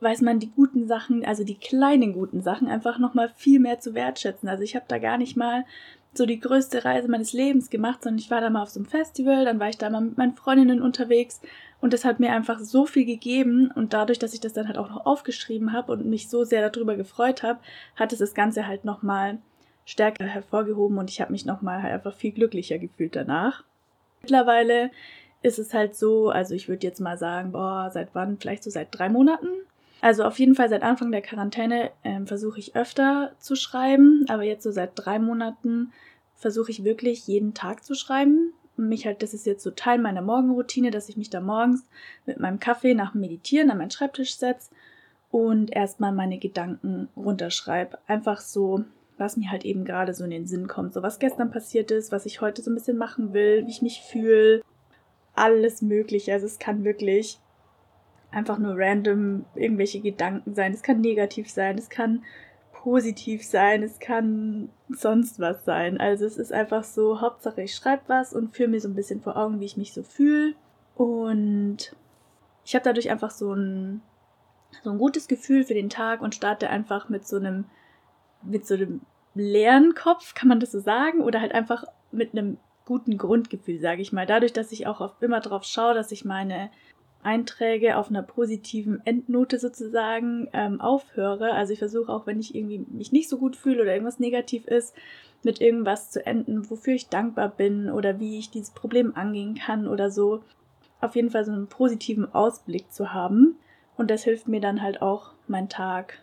weiß 0.00 0.20
man 0.20 0.38
die 0.38 0.50
guten 0.50 0.86
Sachen, 0.86 1.24
also 1.24 1.42
die 1.42 1.56
kleinen 1.56 2.12
guten 2.12 2.42
Sachen 2.42 2.68
einfach 2.68 2.98
noch 2.98 3.14
mal 3.14 3.28
viel 3.30 3.58
mehr 3.58 3.80
zu 3.80 3.94
wertschätzen. 3.94 4.48
Also 4.48 4.62
ich 4.62 4.76
habe 4.76 4.84
da 4.86 4.98
gar 4.98 5.18
nicht 5.18 5.36
mal 5.36 5.64
so 6.16 6.26
die 6.26 6.40
größte 6.40 6.84
Reise 6.84 7.08
meines 7.08 7.32
Lebens 7.32 7.70
gemacht, 7.70 8.02
sondern 8.02 8.18
ich 8.18 8.30
war 8.30 8.40
da 8.40 8.50
mal 8.50 8.62
auf 8.62 8.70
so 8.70 8.80
einem 8.80 8.88
Festival, 8.88 9.44
dann 9.44 9.60
war 9.60 9.68
ich 9.68 9.78
da 9.78 9.90
mal 9.90 10.00
mit 10.00 10.18
meinen 10.18 10.34
Freundinnen 10.34 10.82
unterwegs 10.82 11.40
und 11.80 11.92
das 11.92 12.04
hat 12.04 12.20
mir 12.20 12.32
einfach 12.32 12.60
so 12.60 12.86
viel 12.86 13.04
gegeben 13.04 13.70
und 13.74 13.92
dadurch, 13.92 14.18
dass 14.18 14.34
ich 14.34 14.40
das 14.40 14.52
dann 14.52 14.66
halt 14.66 14.78
auch 14.78 14.88
noch 14.88 15.06
aufgeschrieben 15.06 15.72
habe 15.72 15.92
und 15.92 16.06
mich 16.06 16.28
so 16.28 16.44
sehr 16.44 16.68
darüber 16.68 16.96
gefreut 16.96 17.42
habe, 17.42 17.60
hat 17.96 18.12
es 18.12 18.18
das 18.18 18.34
Ganze 18.34 18.66
halt 18.66 18.84
noch 18.84 19.02
mal 19.02 19.38
stärker 19.84 20.24
hervorgehoben 20.24 20.98
und 20.98 21.10
ich 21.10 21.20
habe 21.20 21.32
mich 21.32 21.46
nochmal 21.46 21.82
halt 21.82 21.92
einfach 21.92 22.14
viel 22.14 22.32
glücklicher 22.32 22.78
gefühlt 22.78 23.14
danach. 23.14 23.64
Mittlerweile 24.22 24.90
ist 25.42 25.58
es 25.58 25.72
halt 25.72 25.94
so, 25.94 26.30
also 26.30 26.54
ich 26.54 26.68
würde 26.68 26.86
jetzt 26.86 27.00
mal 27.00 27.18
sagen, 27.18 27.52
boah, 27.52 27.90
seit 27.92 28.14
wann? 28.14 28.38
Vielleicht 28.38 28.64
so 28.64 28.70
seit 28.70 28.88
drei 28.90 29.08
Monaten. 29.08 29.48
Also 30.00 30.24
auf 30.24 30.38
jeden 30.38 30.54
Fall 30.54 30.68
seit 30.68 30.82
Anfang 30.82 31.10
der 31.10 31.22
Quarantäne 31.22 31.90
ähm, 32.04 32.26
versuche 32.26 32.58
ich 32.58 32.76
öfter 32.76 33.32
zu 33.38 33.56
schreiben, 33.56 34.24
aber 34.28 34.42
jetzt 34.42 34.62
so 34.62 34.70
seit 34.70 34.92
drei 34.94 35.18
Monaten 35.18 35.92
versuche 36.34 36.70
ich 36.70 36.84
wirklich 36.84 37.26
jeden 37.26 37.54
Tag 37.54 37.84
zu 37.84 37.94
schreiben. 37.94 38.52
Mich 38.76 39.06
halt, 39.06 39.22
das 39.22 39.32
ist 39.32 39.46
jetzt 39.46 39.62
so 39.62 39.70
Teil 39.70 39.98
meiner 39.98 40.20
Morgenroutine, 40.20 40.90
dass 40.90 41.08
ich 41.08 41.16
mich 41.16 41.30
da 41.30 41.40
morgens 41.40 41.86
mit 42.26 42.38
meinem 42.38 42.60
Kaffee 42.60 42.94
nach 42.94 43.12
dem 43.12 43.22
Meditieren 43.22 43.70
an 43.70 43.78
meinen 43.78 43.90
Schreibtisch 43.90 44.36
setze 44.36 44.70
und 45.30 45.74
erstmal 45.74 46.12
meine 46.12 46.38
Gedanken 46.38 47.08
runterschreibe. 47.16 47.98
Einfach 48.06 48.40
so 48.40 48.84
was 49.18 49.36
mir 49.36 49.50
halt 49.50 49.64
eben 49.64 49.84
gerade 49.84 50.14
so 50.14 50.24
in 50.24 50.30
den 50.30 50.46
Sinn 50.46 50.68
kommt. 50.68 50.92
So 50.92 51.02
was 51.02 51.18
gestern 51.18 51.50
passiert 51.50 51.90
ist, 51.90 52.12
was 52.12 52.26
ich 52.26 52.40
heute 52.40 52.62
so 52.62 52.70
ein 52.70 52.74
bisschen 52.74 52.98
machen 52.98 53.32
will, 53.32 53.66
wie 53.66 53.70
ich 53.70 53.82
mich 53.82 54.02
fühle. 54.02 54.62
Alles 55.34 55.82
Mögliche. 55.82 56.32
Also 56.32 56.46
es 56.46 56.58
kann 56.58 56.84
wirklich 56.84 57.38
einfach 58.36 58.58
nur 58.58 58.74
random 58.76 59.46
irgendwelche 59.54 60.00
Gedanken 60.00 60.54
sein. 60.54 60.74
Es 60.74 60.82
kann 60.82 61.00
negativ 61.00 61.48
sein, 61.48 61.78
es 61.78 61.88
kann 61.88 62.22
positiv 62.70 63.42
sein, 63.42 63.82
es 63.82 63.98
kann 63.98 64.68
sonst 64.90 65.40
was 65.40 65.64
sein. 65.64 65.98
Also 65.98 66.26
es 66.26 66.36
ist 66.36 66.52
einfach 66.52 66.84
so, 66.84 67.22
Hauptsache 67.22 67.62
ich 67.62 67.74
schreibe 67.74 68.02
was 68.08 68.34
und 68.34 68.54
führe 68.54 68.68
mir 68.68 68.80
so 68.80 68.88
ein 68.88 68.94
bisschen 68.94 69.22
vor 69.22 69.38
Augen, 69.38 69.58
wie 69.58 69.64
ich 69.64 69.78
mich 69.78 69.94
so 69.94 70.02
fühle. 70.02 70.54
Und 70.94 71.96
ich 72.66 72.74
habe 72.74 72.84
dadurch 72.84 73.10
einfach 73.10 73.30
so 73.30 73.54
ein, 73.54 74.02
so 74.82 74.90
ein 74.90 74.98
gutes 74.98 75.28
Gefühl 75.28 75.64
für 75.64 75.74
den 75.74 75.88
Tag 75.88 76.20
und 76.20 76.34
starte 76.34 76.68
einfach 76.68 77.08
mit 77.08 77.26
so 77.26 77.36
einem 77.36 77.64
mit 78.42 78.66
so 78.66 78.74
einem 78.74 79.00
leeren 79.34 79.94
Kopf, 79.94 80.34
kann 80.34 80.48
man 80.48 80.60
das 80.60 80.72
so 80.72 80.78
sagen? 80.78 81.22
Oder 81.22 81.40
halt 81.40 81.52
einfach 81.52 81.84
mit 82.12 82.32
einem 82.32 82.58
guten 82.84 83.16
Grundgefühl, 83.16 83.80
sage 83.80 84.02
ich 84.02 84.12
mal. 84.12 84.26
Dadurch, 84.26 84.52
dass 84.52 84.72
ich 84.72 84.86
auch 84.86 85.22
immer 85.22 85.40
darauf 85.40 85.64
schaue, 85.64 85.94
dass 85.94 86.12
ich 86.12 86.26
meine 86.26 86.70
Einträge 87.26 87.96
auf 87.96 88.08
einer 88.08 88.22
positiven 88.22 89.04
Endnote 89.04 89.58
sozusagen 89.58 90.48
ähm, 90.52 90.80
aufhöre. 90.80 91.52
Also 91.52 91.72
ich 91.72 91.80
versuche 91.80 92.10
auch, 92.10 92.26
wenn 92.26 92.38
ich 92.38 92.54
irgendwie 92.54 92.86
mich 92.88 93.12
nicht 93.12 93.28
so 93.28 93.36
gut 93.36 93.56
fühle 93.56 93.82
oder 93.82 93.92
irgendwas 93.92 94.20
negativ 94.20 94.66
ist, 94.66 94.94
mit 95.42 95.60
irgendwas 95.60 96.10
zu 96.10 96.24
enden, 96.24 96.70
wofür 96.70 96.94
ich 96.94 97.08
dankbar 97.08 97.48
bin 97.48 97.90
oder 97.90 98.20
wie 98.20 98.38
ich 98.38 98.50
dieses 98.50 98.70
Problem 98.70 99.16
angehen 99.16 99.56
kann 99.56 99.88
oder 99.88 100.10
so. 100.10 100.42
Auf 101.00 101.16
jeden 101.16 101.30
Fall 101.30 101.44
so 101.44 101.52
einen 101.52 101.66
positiven 101.66 102.32
Ausblick 102.32 102.92
zu 102.92 103.12
haben. 103.12 103.56
Und 103.96 104.10
das 104.10 104.24
hilft 104.24 104.46
mir 104.46 104.60
dann 104.60 104.80
halt 104.80 105.02
auch, 105.02 105.32
meinen 105.48 105.68
Tag 105.68 106.20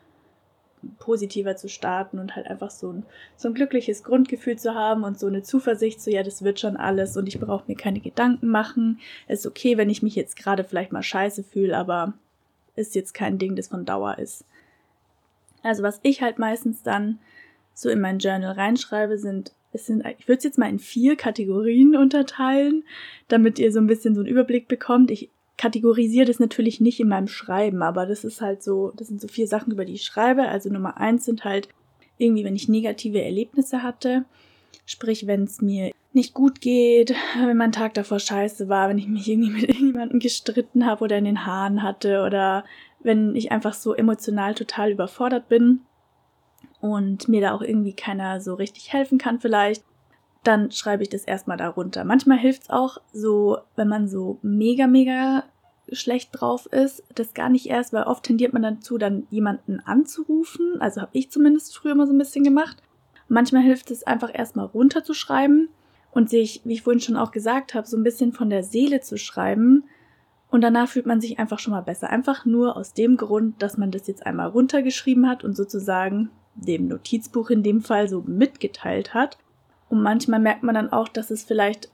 positiver 0.99 1.55
zu 1.55 1.69
starten 1.69 2.19
und 2.19 2.35
halt 2.35 2.47
einfach 2.47 2.71
so 2.71 2.91
ein, 2.91 3.05
so 3.35 3.47
ein 3.47 3.53
glückliches 3.53 4.03
Grundgefühl 4.03 4.57
zu 4.57 4.75
haben 4.75 5.03
und 5.03 5.19
so 5.19 5.27
eine 5.27 5.43
Zuversicht, 5.43 6.01
so 6.01 6.11
ja, 6.11 6.23
das 6.23 6.43
wird 6.43 6.59
schon 6.59 6.77
alles 6.77 7.17
und 7.17 7.27
ich 7.27 7.39
brauche 7.39 7.65
mir 7.67 7.75
keine 7.75 7.99
Gedanken 7.99 8.47
machen. 8.47 8.99
Es 9.27 9.39
ist 9.39 9.45
okay, 9.47 9.77
wenn 9.77 9.89
ich 9.89 10.03
mich 10.03 10.15
jetzt 10.15 10.35
gerade 10.35 10.63
vielleicht 10.63 10.91
mal 10.91 11.03
scheiße 11.03 11.43
fühle, 11.43 11.77
aber 11.77 12.13
ist 12.75 12.95
jetzt 12.95 13.13
kein 13.13 13.37
Ding, 13.37 13.55
das 13.55 13.67
von 13.67 13.85
Dauer 13.85 14.17
ist. 14.17 14.45
Also 15.61 15.83
was 15.83 15.99
ich 16.03 16.21
halt 16.21 16.39
meistens 16.39 16.83
dann 16.83 17.19
so 17.73 17.89
in 17.89 18.01
mein 18.01 18.19
Journal 18.19 18.53
reinschreibe, 18.53 19.17
sind, 19.17 19.53
es 19.71 19.87
sind, 19.87 20.05
ich 20.19 20.27
würde 20.27 20.37
es 20.37 20.43
jetzt 20.43 20.57
mal 20.57 20.69
in 20.69 20.79
vier 20.79 21.15
Kategorien 21.15 21.95
unterteilen, 21.95 22.83
damit 23.27 23.59
ihr 23.59 23.71
so 23.71 23.79
ein 23.79 23.87
bisschen 23.87 24.13
so 24.13 24.21
einen 24.21 24.29
Überblick 24.29 24.67
bekommt. 24.67 25.09
Ich 25.09 25.29
kategorisiere 25.57 26.25
das 26.25 26.39
natürlich 26.39 26.81
nicht 26.81 26.99
in 26.99 27.07
meinem 27.07 27.27
Schreiben, 27.27 27.81
aber 27.83 28.05
das 28.05 28.23
ist 28.23 28.41
halt 28.41 28.63
so, 28.63 28.91
das 28.95 29.07
sind 29.07 29.21
so 29.21 29.27
vier 29.27 29.47
Sachen, 29.47 29.71
über 29.71 29.85
die 29.85 29.93
ich 29.93 30.03
schreibe. 30.03 30.47
Also 30.47 30.69
Nummer 30.69 30.97
eins 30.97 31.25
sind 31.25 31.43
halt 31.43 31.69
irgendwie, 32.17 32.43
wenn 32.43 32.55
ich 32.55 32.69
negative 32.69 33.21
Erlebnisse 33.21 33.83
hatte. 33.83 34.25
Sprich, 34.85 35.27
wenn 35.27 35.43
es 35.43 35.61
mir 35.61 35.91
nicht 36.11 36.33
gut 36.33 36.61
geht, 36.61 37.15
wenn 37.39 37.57
mein 37.57 37.71
Tag 37.71 37.93
davor 37.93 38.19
scheiße 38.19 38.69
war, 38.69 38.89
wenn 38.89 38.97
ich 38.97 39.07
mich 39.07 39.27
irgendwie 39.27 39.51
mit 39.51 39.63
irgendjemandem 39.69 40.19
gestritten 40.19 40.85
habe 40.85 41.03
oder 41.03 41.17
in 41.17 41.25
den 41.25 41.45
Haaren 41.45 41.83
hatte 41.83 42.23
oder 42.23 42.63
wenn 43.01 43.35
ich 43.35 43.51
einfach 43.51 43.73
so 43.73 43.93
emotional 43.93 44.55
total 44.55 44.91
überfordert 44.91 45.49
bin 45.49 45.81
und 46.79 47.27
mir 47.27 47.41
da 47.41 47.53
auch 47.53 47.61
irgendwie 47.61 47.93
keiner 47.93 48.41
so 48.41 48.55
richtig 48.55 48.93
helfen 48.93 49.17
kann 49.17 49.39
vielleicht, 49.39 49.83
dann 50.43 50.71
schreibe 50.71 51.03
ich 51.03 51.09
das 51.09 51.23
erstmal 51.23 51.57
darunter. 51.57 52.03
Manchmal 52.03 52.37
hilft 52.37 52.63
es 52.63 52.69
auch 52.69 52.97
so, 53.11 53.57
wenn 53.75 53.87
man 53.87 54.07
so 54.07 54.39
mega, 54.41 54.87
mega 54.87 55.43
schlecht 55.91 56.29
drauf 56.33 56.65
ist, 56.67 57.03
das 57.15 57.33
gar 57.33 57.49
nicht 57.49 57.67
erst, 57.67 57.93
weil 57.93 58.03
oft 58.03 58.23
tendiert 58.23 58.53
man 58.53 58.61
dazu, 58.61 58.97
dann 58.97 59.27
jemanden 59.29 59.79
anzurufen. 59.79 60.77
Also 60.79 61.01
habe 61.01 61.11
ich 61.13 61.31
zumindest 61.31 61.77
früher 61.77 61.95
mal 61.95 62.07
so 62.07 62.13
ein 62.13 62.17
bisschen 62.17 62.43
gemacht. 62.43 62.81
Manchmal 63.27 63.63
hilft 63.63 63.91
es 63.91 64.03
einfach 64.03 64.31
erstmal 64.33 64.65
runterzuschreiben 64.65 65.69
und 66.11 66.29
sich, 66.29 66.61
wie 66.63 66.73
ich 66.73 66.83
vorhin 66.83 67.01
schon 67.01 67.17
auch 67.17 67.31
gesagt 67.31 67.73
habe, 67.73 67.87
so 67.87 67.97
ein 67.97 68.03
bisschen 68.03 68.33
von 68.33 68.49
der 68.49 68.63
Seele 68.63 69.01
zu 69.01 69.17
schreiben. 69.17 69.85
Und 70.49 70.61
danach 70.61 70.87
fühlt 70.87 71.05
man 71.05 71.19
sich 71.19 71.39
einfach 71.39 71.59
schon 71.59 71.73
mal 71.73 71.81
besser. 71.81 72.09
Einfach 72.09 72.45
nur 72.45 72.77
aus 72.77 72.93
dem 72.93 73.17
Grund, 73.17 73.61
dass 73.61 73.77
man 73.77 73.91
das 73.91 74.07
jetzt 74.07 74.25
einmal 74.25 74.49
runtergeschrieben 74.49 75.27
hat 75.27 75.43
und 75.43 75.55
sozusagen 75.55 76.29
dem 76.55 76.87
Notizbuch 76.87 77.49
in 77.49 77.63
dem 77.63 77.81
Fall 77.81 78.07
so 78.07 78.21
mitgeteilt 78.21 79.13
hat. 79.13 79.37
Und 79.93 80.01
manchmal 80.01 80.39
merkt 80.39 80.63
man 80.63 80.73
dann 80.73 80.91
auch, 80.91 81.07
dass 81.07 81.29
es 81.29 81.43
vielleicht 81.43 81.87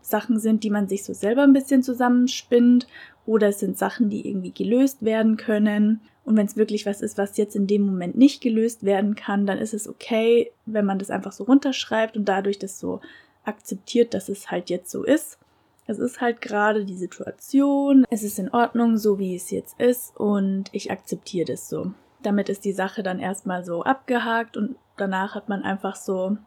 Sachen 0.00 0.40
sind, 0.40 0.64
die 0.64 0.70
man 0.70 0.88
sich 0.88 1.04
so 1.04 1.12
selber 1.12 1.44
ein 1.44 1.52
bisschen 1.52 1.84
zusammenspinnt 1.84 2.88
oder 3.24 3.50
es 3.50 3.60
sind 3.60 3.78
Sachen, 3.78 4.10
die 4.10 4.28
irgendwie 4.28 4.50
gelöst 4.50 5.04
werden 5.04 5.36
können. 5.36 6.00
Und 6.24 6.36
wenn 6.36 6.46
es 6.46 6.56
wirklich 6.56 6.86
was 6.86 7.00
ist, 7.00 7.18
was 7.18 7.36
jetzt 7.36 7.54
in 7.54 7.68
dem 7.68 7.82
Moment 7.82 8.16
nicht 8.16 8.40
gelöst 8.40 8.82
werden 8.82 9.14
kann, 9.14 9.46
dann 9.46 9.58
ist 9.58 9.74
es 9.74 9.88
okay, 9.88 10.50
wenn 10.64 10.84
man 10.84 10.98
das 10.98 11.08
einfach 11.08 11.30
so 11.30 11.44
runterschreibt 11.44 12.16
und 12.16 12.24
dadurch 12.24 12.58
das 12.58 12.80
so 12.80 13.00
akzeptiert, 13.44 14.12
dass 14.12 14.28
es 14.28 14.50
halt 14.50 14.68
jetzt 14.68 14.90
so 14.90 15.04
ist. 15.04 15.38
Es 15.86 16.00
ist 16.00 16.20
halt 16.20 16.40
gerade 16.40 16.84
die 16.84 16.96
Situation, 16.96 18.04
es 18.10 18.24
ist 18.24 18.40
in 18.40 18.50
Ordnung, 18.50 18.98
so 18.98 19.20
wie 19.20 19.36
es 19.36 19.52
jetzt 19.52 19.78
ist 19.78 20.16
und 20.16 20.64
ich 20.72 20.90
akzeptiere 20.90 21.52
das 21.52 21.68
so. 21.68 21.92
Damit 22.24 22.48
ist 22.48 22.64
die 22.64 22.72
Sache 22.72 23.04
dann 23.04 23.20
erstmal 23.20 23.64
so 23.64 23.84
abgehakt 23.84 24.56
und 24.56 24.74
danach 24.96 25.36
hat 25.36 25.48
man 25.48 25.62
einfach 25.62 25.94
so 25.94 26.38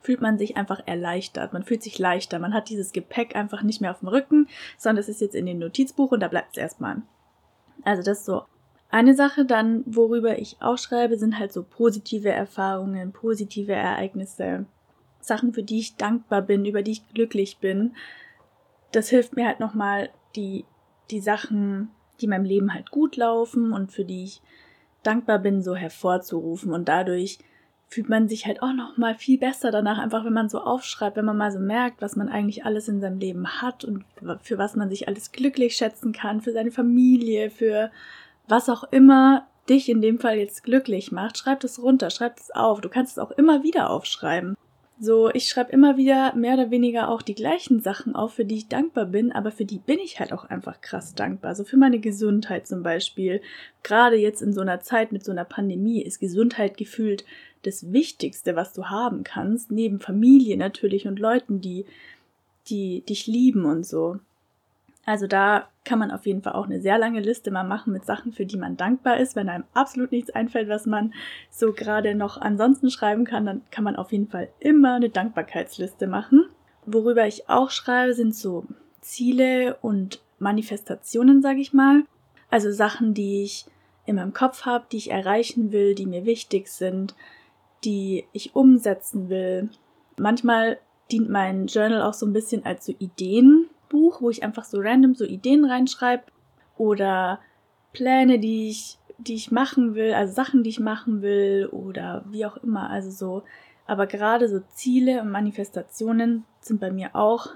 fühlt 0.00 0.20
man 0.20 0.38
sich 0.38 0.56
einfach 0.56 0.80
erleichtert. 0.86 1.52
Man 1.52 1.64
fühlt 1.64 1.82
sich 1.82 1.98
leichter. 1.98 2.38
Man 2.38 2.54
hat 2.54 2.68
dieses 2.68 2.92
Gepäck 2.92 3.36
einfach 3.36 3.62
nicht 3.62 3.80
mehr 3.80 3.90
auf 3.90 4.00
dem 4.00 4.08
Rücken, 4.08 4.48
sondern 4.76 5.00
es 5.00 5.08
ist 5.08 5.20
jetzt 5.20 5.34
in 5.34 5.46
dem 5.46 5.58
Notizbuch 5.58 6.12
und 6.12 6.20
da 6.20 6.28
bleibt 6.28 6.56
es 6.56 6.62
erstmal. 6.62 7.02
Also 7.84 8.02
das 8.02 8.18
ist 8.18 8.24
so 8.24 8.42
eine 8.90 9.14
Sache. 9.14 9.44
Dann, 9.44 9.82
worüber 9.86 10.38
ich 10.38 10.56
auch 10.60 10.78
schreibe, 10.78 11.18
sind 11.18 11.38
halt 11.38 11.52
so 11.52 11.62
positive 11.62 12.30
Erfahrungen, 12.30 13.12
positive 13.12 13.72
Ereignisse, 13.72 14.66
Sachen, 15.20 15.52
für 15.52 15.62
die 15.62 15.80
ich 15.80 15.96
dankbar 15.96 16.42
bin, 16.42 16.64
über 16.64 16.82
die 16.82 16.92
ich 16.92 17.08
glücklich 17.12 17.58
bin. 17.58 17.94
Das 18.92 19.08
hilft 19.08 19.36
mir 19.36 19.46
halt 19.46 19.60
nochmal, 19.60 20.10
die, 20.36 20.64
die 21.10 21.20
Sachen, 21.20 21.90
die 22.20 22.24
in 22.24 22.30
meinem 22.30 22.44
Leben 22.44 22.72
halt 22.72 22.90
gut 22.90 23.16
laufen 23.16 23.72
und 23.72 23.92
für 23.92 24.04
die 24.04 24.24
ich 24.24 24.42
dankbar 25.02 25.38
bin, 25.38 25.62
so 25.62 25.74
hervorzurufen 25.74 26.72
und 26.72 26.88
dadurch 26.88 27.38
fühlt 27.88 28.08
man 28.08 28.28
sich 28.28 28.46
halt 28.46 28.62
auch 28.62 28.74
noch 28.74 28.98
mal 28.98 29.14
viel 29.14 29.38
besser 29.38 29.70
danach, 29.70 29.98
einfach 29.98 30.24
wenn 30.24 30.32
man 30.32 30.50
so 30.50 30.60
aufschreibt, 30.60 31.16
wenn 31.16 31.24
man 31.24 31.38
mal 31.38 31.50
so 31.50 31.58
merkt, 31.58 32.02
was 32.02 32.16
man 32.16 32.28
eigentlich 32.28 32.64
alles 32.64 32.86
in 32.86 33.00
seinem 33.00 33.18
Leben 33.18 33.62
hat 33.62 33.84
und 33.84 34.04
für 34.42 34.58
was 34.58 34.76
man 34.76 34.90
sich 34.90 35.08
alles 35.08 35.32
glücklich 35.32 35.76
schätzen 35.76 36.12
kann, 36.12 36.42
für 36.42 36.52
seine 36.52 36.70
Familie, 36.70 37.50
für 37.50 37.90
was 38.46 38.68
auch 38.68 38.84
immer 38.90 39.46
dich 39.68 39.88
in 39.88 40.00
dem 40.00 40.18
Fall 40.18 40.36
jetzt 40.38 40.64
glücklich 40.64 41.12
macht. 41.12 41.38
Schreib 41.38 41.64
es 41.64 41.82
runter, 41.82 42.10
schreib 42.10 42.38
es 42.38 42.50
auf. 42.50 42.80
Du 42.80 42.88
kannst 42.88 43.12
es 43.12 43.18
auch 43.18 43.30
immer 43.32 43.62
wieder 43.62 43.90
aufschreiben. 43.90 44.54
So, 45.00 45.30
ich 45.30 45.48
schreibe 45.48 45.70
immer 45.70 45.96
wieder 45.96 46.34
mehr 46.34 46.54
oder 46.54 46.72
weniger 46.72 47.08
auch 47.08 47.22
die 47.22 47.36
gleichen 47.36 47.78
Sachen 47.80 48.16
auf, 48.16 48.34
für 48.34 48.44
die 48.44 48.56
ich 48.56 48.68
dankbar 48.68 49.06
bin, 49.06 49.30
aber 49.30 49.52
für 49.52 49.64
die 49.64 49.78
bin 49.78 50.00
ich 50.00 50.18
halt 50.18 50.32
auch 50.32 50.44
einfach 50.46 50.80
krass 50.80 51.14
dankbar. 51.14 51.54
So 51.54 51.62
für 51.62 51.76
meine 51.76 52.00
Gesundheit 52.00 52.66
zum 52.66 52.82
Beispiel. 52.82 53.40
Gerade 53.84 54.16
jetzt 54.16 54.42
in 54.42 54.52
so 54.52 54.60
einer 54.60 54.80
Zeit 54.80 55.12
mit 55.12 55.24
so 55.24 55.30
einer 55.30 55.44
Pandemie 55.44 56.02
ist 56.02 56.18
Gesundheit 56.18 56.76
gefühlt 56.76 57.24
das 57.62 57.92
Wichtigste, 57.92 58.56
was 58.56 58.72
du 58.72 58.86
haben 58.86 59.24
kannst, 59.24 59.70
neben 59.70 60.00
Familie 60.00 60.56
natürlich 60.56 61.06
und 61.06 61.18
Leuten, 61.18 61.60
die, 61.60 61.86
die 62.68 63.02
dich 63.02 63.26
lieben 63.26 63.64
und 63.64 63.86
so. 63.86 64.18
Also 65.08 65.26
da 65.26 65.68
kann 65.86 65.98
man 65.98 66.10
auf 66.10 66.26
jeden 66.26 66.42
Fall 66.42 66.52
auch 66.52 66.66
eine 66.66 66.82
sehr 66.82 66.98
lange 66.98 67.20
Liste 67.20 67.50
mal 67.50 67.64
machen 67.64 67.94
mit 67.94 68.04
Sachen, 68.04 68.32
für 68.32 68.44
die 68.44 68.58
man 68.58 68.76
dankbar 68.76 69.18
ist. 69.18 69.36
Wenn 69.36 69.48
einem 69.48 69.64
absolut 69.72 70.12
nichts 70.12 70.28
einfällt, 70.28 70.68
was 70.68 70.84
man 70.84 71.14
so 71.50 71.72
gerade 71.72 72.14
noch 72.14 72.38
ansonsten 72.38 72.90
schreiben 72.90 73.24
kann, 73.24 73.46
dann 73.46 73.62
kann 73.70 73.84
man 73.84 73.96
auf 73.96 74.12
jeden 74.12 74.28
Fall 74.28 74.50
immer 74.60 74.96
eine 74.96 75.08
Dankbarkeitsliste 75.08 76.06
machen. 76.08 76.44
Worüber 76.84 77.26
ich 77.26 77.48
auch 77.48 77.70
schreibe, 77.70 78.12
sind 78.12 78.34
so 78.34 78.66
Ziele 79.00 79.78
und 79.80 80.20
Manifestationen, 80.38 81.40
sage 81.40 81.60
ich 81.60 81.72
mal. 81.72 82.02
Also 82.50 82.70
Sachen, 82.70 83.14
die 83.14 83.44
ich 83.44 83.64
in 84.04 84.16
meinem 84.16 84.34
Kopf 84.34 84.66
habe, 84.66 84.84
die 84.92 84.98
ich 84.98 85.10
erreichen 85.10 85.72
will, 85.72 85.94
die 85.94 86.06
mir 86.06 86.26
wichtig 86.26 86.68
sind, 86.68 87.14
die 87.84 88.24
ich 88.32 88.54
umsetzen 88.54 89.28
will. 89.28 89.70
Manchmal 90.16 90.78
dient 91.10 91.30
mein 91.30 91.66
Journal 91.66 92.02
auch 92.02 92.14
so 92.14 92.26
ein 92.26 92.32
bisschen 92.32 92.64
als 92.64 92.86
so 92.86 92.94
Ideenbuch, 92.98 94.20
wo 94.20 94.30
ich 94.30 94.42
einfach 94.42 94.64
so 94.64 94.78
random 94.80 95.14
so 95.14 95.24
Ideen 95.24 95.64
reinschreibe 95.64 96.24
oder 96.76 97.40
Pläne, 97.92 98.38
die 98.38 98.68
ich, 98.68 98.98
die 99.18 99.34
ich 99.34 99.50
machen 99.50 99.94
will, 99.94 100.12
also 100.12 100.32
Sachen, 100.32 100.62
die 100.62 100.70
ich 100.70 100.80
machen 100.80 101.22
will 101.22 101.68
oder 101.72 102.24
wie 102.28 102.44
auch 102.46 102.58
immer. 102.58 102.90
Also 102.90 103.10
so, 103.10 103.42
aber 103.86 104.06
gerade 104.06 104.48
so 104.48 104.60
Ziele 104.74 105.22
und 105.22 105.30
Manifestationen 105.30 106.44
sind 106.60 106.80
bei 106.80 106.90
mir 106.90 107.16
auch 107.16 107.48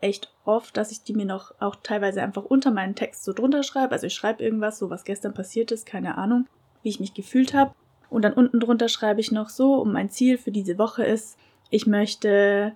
echt 0.00 0.32
oft, 0.44 0.76
dass 0.76 0.92
ich 0.92 1.02
die 1.02 1.14
mir 1.14 1.26
noch 1.26 1.52
auch 1.60 1.76
teilweise 1.82 2.22
einfach 2.22 2.44
unter 2.44 2.70
meinen 2.70 2.94
Text 2.94 3.24
so 3.24 3.32
drunter 3.32 3.62
schreibe. 3.62 3.92
Also 3.92 4.06
ich 4.06 4.14
schreibe 4.14 4.42
irgendwas, 4.42 4.78
so 4.78 4.88
was 4.90 5.04
gestern 5.04 5.34
passiert 5.34 5.72
ist, 5.72 5.86
keine 5.86 6.16
Ahnung, 6.16 6.46
wie 6.82 6.88
ich 6.88 7.00
mich 7.00 7.12
gefühlt 7.14 7.54
habe. 7.54 7.74
Und 8.10 8.22
dann 8.22 8.32
unten 8.32 8.60
drunter 8.60 8.88
schreibe 8.88 9.20
ich 9.20 9.32
noch 9.32 9.48
so, 9.48 9.74
und 9.76 9.92
mein 9.92 10.10
Ziel 10.10 10.36
für 10.36 10.50
diese 10.50 10.78
Woche 10.78 11.04
ist, 11.04 11.38
ich 11.70 11.86
möchte 11.86 12.72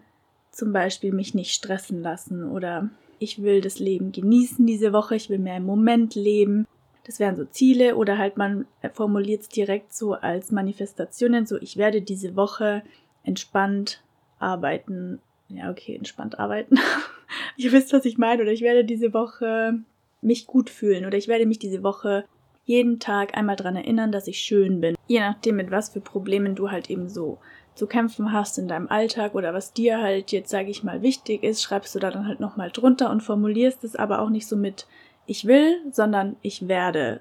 zum 0.52 0.72
Beispiel 0.72 1.12
mich 1.12 1.34
nicht 1.34 1.52
stressen 1.52 2.00
lassen 2.00 2.48
oder 2.48 2.88
ich 3.18 3.42
will 3.42 3.60
das 3.60 3.78
Leben 3.80 4.12
genießen 4.12 4.64
diese 4.66 4.92
Woche, 4.92 5.16
ich 5.16 5.28
will 5.28 5.38
mehr 5.38 5.56
im 5.56 5.66
Moment 5.66 6.14
leben. 6.14 6.66
Das 7.04 7.18
wären 7.18 7.36
so 7.36 7.44
Ziele 7.44 7.96
oder 7.96 8.18
halt 8.18 8.36
man 8.36 8.66
formuliert 8.92 9.42
es 9.42 9.48
direkt 9.48 9.92
so 9.92 10.14
als 10.14 10.52
Manifestationen, 10.52 11.46
so 11.46 11.56
ich 11.60 11.76
werde 11.76 12.00
diese 12.00 12.36
Woche 12.36 12.82
entspannt 13.24 14.02
arbeiten. 14.38 15.20
Ja, 15.48 15.70
okay, 15.70 15.96
entspannt 15.96 16.38
arbeiten. 16.38 16.78
Ihr 17.56 17.72
wisst, 17.72 17.92
was 17.92 18.04
ich 18.04 18.16
meine. 18.16 18.42
Oder 18.42 18.52
ich 18.52 18.62
werde 18.62 18.84
diese 18.84 19.12
Woche 19.12 19.78
mich 20.22 20.46
gut 20.46 20.70
fühlen 20.70 21.04
oder 21.04 21.18
ich 21.18 21.28
werde 21.28 21.46
mich 21.46 21.58
diese 21.58 21.82
Woche 21.82 22.24
jeden 22.64 22.98
Tag 22.98 23.36
einmal 23.36 23.56
dran 23.56 23.76
erinnern, 23.76 24.12
dass 24.12 24.26
ich 24.26 24.40
schön 24.40 24.80
bin. 24.80 24.96
Je 25.06 25.20
nachdem, 25.20 25.56
mit 25.56 25.70
was 25.70 25.90
für 25.90 26.00
Problemen 26.00 26.54
du 26.54 26.70
halt 26.70 26.90
eben 26.90 27.08
so 27.08 27.38
zu 27.74 27.86
kämpfen 27.86 28.32
hast 28.32 28.58
in 28.58 28.68
deinem 28.68 28.88
Alltag 28.88 29.34
oder 29.34 29.52
was 29.52 29.72
dir 29.72 30.00
halt 30.00 30.32
jetzt, 30.32 30.50
sage 30.50 30.70
ich 30.70 30.84
mal, 30.84 31.02
wichtig 31.02 31.42
ist, 31.42 31.62
schreibst 31.62 31.94
du 31.94 31.98
da 31.98 32.10
dann 32.10 32.26
halt 32.26 32.40
nochmal 32.40 32.70
drunter 32.70 33.10
und 33.10 33.22
formulierst 33.22 33.84
es 33.84 33.96
aber 33.96 34.20
auch 34.20 34.30
nicht 34.30 34.46
so 34.46 34.56
mit 34.56 34.86
ich 35.26 35.46
will, 35.46 35.76
sondern 35.90 36.36
ich 36.42 36.68
werde. 36.68 37.20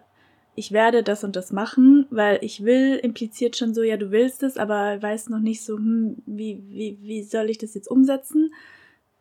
Ich 0.55 0.71
werde 0.71 1.01
das 1.01 1.23
und 1.23 1.35
das 1.35 1.51
machen, 1.51 2.05
weil 2.11 2.37
ich 2.41 2.63
will 2.63 2.95
impliziert 3.01 3.57
schon 3.57 3.73
so, 3.73 3.81
ja, 3.81 3.97
du 3.97 4.11
willst 4.11 4.43
es, 4.43 4.57
aber 4.57 5.01
weiß 5.01 5.29
noch 5.29 5.39
nicht 5.39 5.63
so, 5.63 5.77
hm, 5.77 6.17
wie, 6.25 6.61
wie, 6.69 6.97
wie 7.01 7.23
soll 7.23 7.49
ich 7.49 7.57
das 7.57 7.73
jetzt 7.73 7.89
umsetzen? 7.89 8.53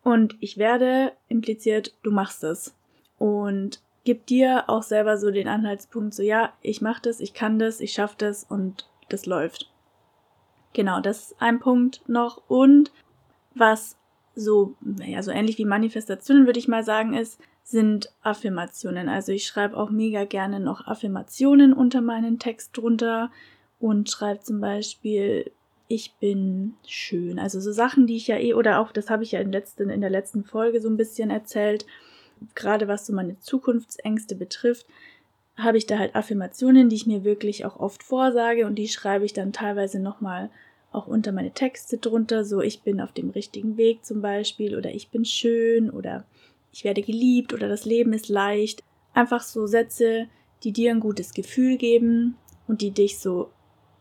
Und 0.03 0.37
ich 0.41 0.59
werde 0.59 1.13
impliziert, 1.29 1.95
du 2.03 2.11
machst 2.11 2.45
es. 2.45 2.75
Und 3.19 3.81
gib 4.05 4.27
dir 4.27 4.65
auch 4.69 4.83
selber 4.83 5.17
so 5.17 5.31
den 5.31 5.49
Anhaltspunkt, 5.49 6.15
so 6.15 6.23
ja, 6.23 6.53
ich 6.61 6.81
mache 6.81 7.03
das, 7.03 7.21
ich 7.21 7.35
kann 7.35 7.59
das, 7.59 7.81
ich 7.81 7.93
schaffe 7.93 8.17
das 8.19 8.45
und 8.45 8.89
das 9.09 9.27
läuft. 9.27 9.71
Genau, 10.73 11.01
das 11.01 11.33
ist 11.33 11.37
ein 11.41 11.61
Punkt 11.61 12.03
noch. 12.09 12.43
Und 12.49 12.93
was 13.55 13.97
so, 14.35 14.75
ja, 15.05 15.23
so 15.23 15.31
ähnlich 15.31 15.59
wie 15.59 15.65
Manifestationen 15.65 16.47
würde 16.47 16.59
ich 16.59 16.69
mal 16.69 16.85
sagen, 16.85 17.15
ist, 17.15 17.41
sind 17.65 18.13
Affirmationen. 18.23 19.09
Also 19.09 19.33
ich 19.33 19.47
schreibe 19.47 19.77
auch 19.77 19.91
mega 19.91 20.25
gerne 20.25 20.59
noch 20.59 20.87
Affirmationen 20.87 21.73
unter 21.73 22.01
meinen 22.01 22.39
Text 22.39 22.77
drunter 22.77 23.31
und 23.79 24.11
schreibe 24.11 24.41
zum 24.41 24.61
Beispiel, 24.61 25.53
ich 25.89 26.15
bin 26.15 26.75
schön. 26.87 27.39
Also 27.39 27.61
so 27.61 27.71
Sachen, 27.71 28.07
die 28.07 28.17
ich 28.17 28.27
ja 28.27 28.39
eh, 28.39 28.55
oder 28.55 28.81
auch, 28.81 28.93
das 28.93 29.11
habe 29.11 29.23
ich 29.23 29.33
ja 29.33 29.41
in, 29.41 29.53
letzten, 29.53 29.91
in 29.91 30.01
der 30.01 30.11
letzten 30.11 30.45
Folge 30.45 30.81
so 30.81 30.89
ein 30.89 30.97
bisschen 30.97 31.31
erzählt, 31.31 31.87
gerade 32.55 32.89
was 32.89 33.07
so 33.07 33.13
meine 33.13 33.39
Zukunftsängste 33.41 34.35
betrifft, 34.35 34.87
habe 35.57 35.79
ich 35.79 35.87
da 35.87 35.99
halt 35.99 36.15
Affirmationen, 36.15 36.89
die 36.89 36.97
ich 36.97 37.07
mir 37.07 37.25
wirklich 37.25 37.65
auch 37.65 37.79
oft 37.79 38.03
vorsage 38.03 38.67
und 38.67 38.77
die 38.77 38.89
schreibe 38.89 39.25
ich 39.25 39.33
dann 39.33 39.53
teilweise 39.53 40.01
nochmal 40.01 40.51
auch 40.93 41.07
unter 41.07 41.33
meine 41.33 41.53
Texte 41.53 41.99
drunter, 41.99 42.45
so 42.45 42.61
ich 42.61 42.83
bin 42.83 43.01
auf 43.01 43.13
dem 43.13 43.31
richtigen 43.31 43.77
Weg 43.77 44.05
zum 44.05 44.21
Beispiel 44.21 44.77
oder 44.77 44.91
ich 44.95 45.11
bin 45.11 45.25
schön 45.25 45.91
oder 45.91 46.25
ich 46.73 46.85
werde 46.85 47.03
geliebt 47.03 47.53
oder 47.53 47.69
das 47.69 47.85
Leben 47.85 48.13
ist 48.13 48.29
leicht. 48.29 48.83
Einfach 49.15 49.43
so 49.43 49.67
Sätze, 49.67 50.27
die 50.65 50.73
dir 50.73 50.91
ein 50.91 51.01
gutes 51.01 51.35
Gefühl 51.35 51.77
geben 51.77 52.37
und 52.67 52.81
die 52.81 52.91
dich 52.91 53.19
so 53.19 53.51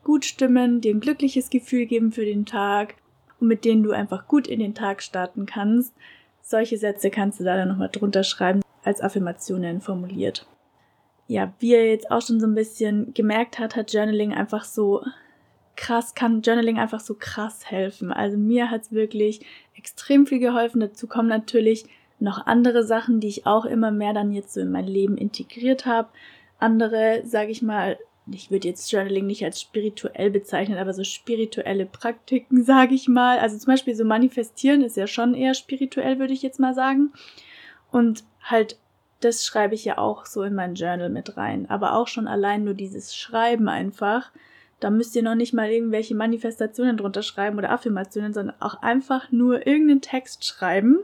gut 0.03 0.25
stimmen, 0.25 0.81
dir 0.81 0.93
ein 0.93 0.99
glückliches 0.99 1.49
Gefühl 1.49 1.85
geben 1.85 2.11
für 2.11 2.25
den 2.25 2.45
Tag 2.45 2.95
und 3.39 3.47
mit 3.47 3.65
denen 3.65 3.83
du 3.83 3.91
einfach 3.91 4.27
gut 4.27 4.47
in 4.47 4.59
den 4.59 4.75
Tag 4.75 5.01
starten 5.01 5.45
kannst. 5.45 5.93
Solche 6.51 6.77
Sätze 6.77 7.09
kannst 7.09 7.39
du 7.39 7.45
da 7.45 7.55
dann 7.55 7.69
nochmal 7.69 7.87
drunter 7.89 8.25
schreiben, 8.25 8.59
als 8.83 8.99
Affirmationen 8.99 9.79
formuliert. 9.79 10.45
Ja, 11.27 11.53
wie 11.59 11.71
ihr 11.71 11.87
jetzt 11.89 12.11
auch 12.11 12.21
schon 12.21 12.41
so 12.41 12.45
ein 12.45 12.55
bisschen 12.55 13.13
gemerkt 13.13 13.57
hat, 13.57 13.77
hat 13.77 13.93
Journaling 13.93 14.33
einfach 14.33 14.65
so 14.65 15.01
krass, 15.77 16.13
kann 16.13 16.41
Journaling 16.41 16.77
einfach 16.77 16.99
so 16.99 17.15
krass 17.17 17.71
helfen. 17.71 18.11
Also 18.11 18.37
mir 18.37 18.69
hat 18.69 18.81
es 18.81 18.91
wirklich 18.91 19.45
extrem 19.77 20.27
viel 20.27 20.39
geholfen. 20.39 20.81
Dazu 20.81 21.07
kommen 21.07 21.29
natürlich 21.29 21.85
noch 22.19 22.45
andere 22.45 22.83
Sachen, 22.83 23.21
die 23.21 23.29
ich 23.29 23.47
auch 23.47 23.63
immer 23.63 23.91
mehr 23.91 24.11
dann 24.11 24.33
jetzt 24.33 24.53
so 24.53 24.59
in 24.59 24.71
mein 24.71 24.87
Leben 24.87 25.15
integriert 25.15 25.85
habe. 25.85 26.09
Andere, 26.59 27.21
sage 27.23 27.51
ich 27.51 27.61
mal, 27.61 27.97
ich 28.27 28.51
würde 28.51 28.67
jetzt 28.67 28.91
Journaling 28.91 29.25
nicht 29.25 29.43
als 29.43 29.59
spirituell 29.59 30.29
bezeichnen, 30.29 30.77
aber 30.77 30.93
so 30.93 31.03
spirituelle 31.03 31.85
Praktiken, 31.85 32.63
sage 32.65 32.93
ich 32.95 33.07
mal. 33.07 33.39
Also 33.39 33.57
zum 33.57 33.67
Beispiel 33.67 33.95
so 33.95 34.05
manifestieren 34.05 34.81
ist 34.81 34.97
ja 34.97 35.07
schon 35.07 35.33
eher 35.33 35.53
spirituell, 35.53 36.19
würde 36.19 36.33
ich 36.33 36.41
jetzt 36.41 36.59
mal 36.59 36.73
sagen. 36.73 37.13
Und 37.91 38.23
halt, 38.43 38.77
das 39.19 39.45
schreibe 39.45 39.75
ich 39.75 39.85
ja 39.85 39.97
auch 39.97 40.25
so 40.25 40.43
in 40.43 40.55
mein 40.55 40.75
Journal 40.75 41.09
mit 41.09 41.37
rein. 41.37 41.69
Aber 41.69 41.95
auch 41.95 42.07
schon 42.07 42.27
allein 42.27 42.63
nur 42.63 42.73
dieses 42.73 43.15
Schreiben 43.15 43.67
einfach 43.67 44.31
da 44.81 44.89
müsst 44.89 45.15
ihr 45.15 45.21
noch 45.21 45.35
nicht 45.35 45.53
mal 45.53 45.69
irgendwelche 45.69 46.15
Manifestationen 46.15 46.97
drunter 46.97 47.21
schreiben 47.21 47.57
oder 47.57 47.69
Affirmationen, 47.69 48.33
sondern 48.33 48.55
auch 48.59 48.81
einfach 48.81 49.31
nur 49.31 49.67
irgendeinen 49.67 50.01
Text 50.01 50.43
schreiben, 50.43 50.97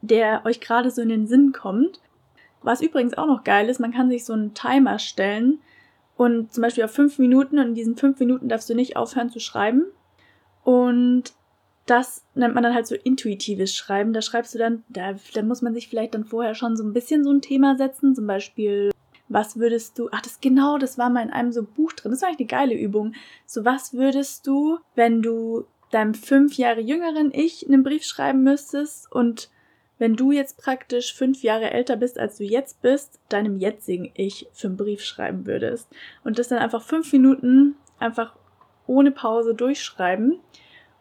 der 0.00 0.42
euch 0.46 0.60
gerade 0.60 0.92
so 0.92 1.02
in 1.02 1.08
den 1.08 1.26
Sinn 1.26 1.52
kommt. 1.52 2.00
Was 2.62 2.80
übrigens 2.80 3.18
auch 3.18 3.26
noch 3.26 3.42
geil 3.42 3.68
ist, 3.68 3.80
man 3.80 3.92
kann 3.92 4.08
sich 4.08 4.24
so 4.24 4.32
einen 4.32 4.54
Timer 4.54 5.00
stellen 5.00 5.58
und 6.18 6.52
zum 6.52 6.62
Beispiel 6.62 6.82
auf 6.82 6.90
fünf 6.90 7.18
Minuten 7.20 7.60
und 7.60 7.68
in 7.68 7.74
diesen 7.74 7.96
fünf 7.96 8.18
Minuten 8.18 8.48
darfst 8.48 8.68
du 8.68 8.74
nicht 8.74 8.96
aufhören 8.96 9.30
zu 9.30 9.38
schreiben. 9.38 9.84
Und 10.64 11.32
das 11.86 12.24
nennt 12.34 12.54
man 12.54 12.64
dann 12.64 12.74
halt 12.74 12.88
so 12.88 12.96
intuitives 12.96 13.74
Schreiben. 13.74 14.12
Da 14.12 14.20
schreibst 14.20 14.52
du 14.52 14.58
dann, 14.58 14.82
da, 14.88 15.14
da 15.32 15.42
muss 15.42 15.62
man 15.62 15.74
sich 15.74 15.88
vielleicht 15.88 16.14
dann 16.14 16.24
vorher 16.24 16.56
schon 16.56 16.76
so 16.76 16.82
ein 16.82 16.92
bisschen 16.92 17.22
so 17.22 17.30
ein 17.30 17.40
Thema 17.40 17.76
setzen, 17.76 18.16
zum 18.16 18.26
Beispiel 18.26 18.90
was 19.28 19.58
würdest 19.58 19.98
du, 19.98 20.08
ach, 20.10 20.22
das 20.22 20.40
genau, 20.40 20.78
das 20.78 20.98
war 20.98 21.08
mal 21.08 21.22
in 21.22 21.30
einem 21.30 21.52
so 21.52 21.62
Buch 21.62 21.92
drin, 21.92 22.10
das 22.10 22.22
war 22.22 22.30
eigentlich 22.30 22.50
eine 22.52 22.62
geile 22.62 22.74
Übung. 22.74 23.14
So, 23.46 23.64
was 23.64 23.92
würdest 23.92 24.46
du, 24.46 24.78
wenn 24.96 25.22
du 25.22 25.66
deinem 25.90 26.14
fünf 26.14 26.56
Jahre 26.56 26.80
jüngeren 26.80 27.30
Ich 27.32 27.66
einen 27.66 27.84
Brief 27.84 28.04
schreiben 28.04 28.42
müsstest 28.42 29.10
und 29.12 29.50
wenn 29.98 30.16
du 30.16 30.32
jetzt 30.32 30.58
praktisch 30.58 31.14
fünf 31.14 31.42
Jahre 31.42 31.70
älter 31.70 31.96
bist, 31.96 32.18
als 32.18 32.38
du 32.38 32.44
jetzt 32.44 32.82
bist, 32.82 33.20
deinem 33.28 33.58
jetzigen 33.58 34.10
Ich 34.14 34.48
für 34.52 34.68
einen 34.68 34.76
Brief 34.76 35.02
schreiben 35.02 35.46
würdest. 35.46 35.88
Und 36.24 36.38
das 36.38 36.48
dann 36.48 36.58
einfach 36.58 36.82
fünf 36.82 37.12
Minuten 37.12 37.76
einfach 37.98 38.36
ohne 38.86 39.10
Pause 39.10 39.54
durchschreiben. 39.54 40.38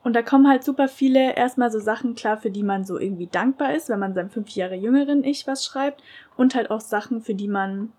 Und 0.03 0.15
da 0.15 0.21
kommen 0.21 0.47
halt 0.47 0.63
super 0.63 0.87
viele 0.87 1.35
erstmal 1.35 1.71
so 1.71 1.79
Sachen 1.79 2.15
klar, 2.15 2.37
für 2.37 2.49
die 2.51 2.63
man 2.63 2.85
so 2.85 2.97
irgendwie 2.97 3.27
dankbar 3.27 3.75
ist, 3.75 3.89
wenn 3.89 3.99
man 3.99 4.13
seinem 4.13 4.29
fünf 4.29 4.49
Jahre 4.49 4.75
jüngeren 4.75 5.23
Ich 5.23 5.47
was 5.47 5.65
schreibt. 5.65 6.01
Und 6.35 6.55
halt 6.55 6.71
auch 6.71 6.81
Sachen, 6.81 7.21
für 7.21 7.35
die 7.35 7.47
man 7.47 7.91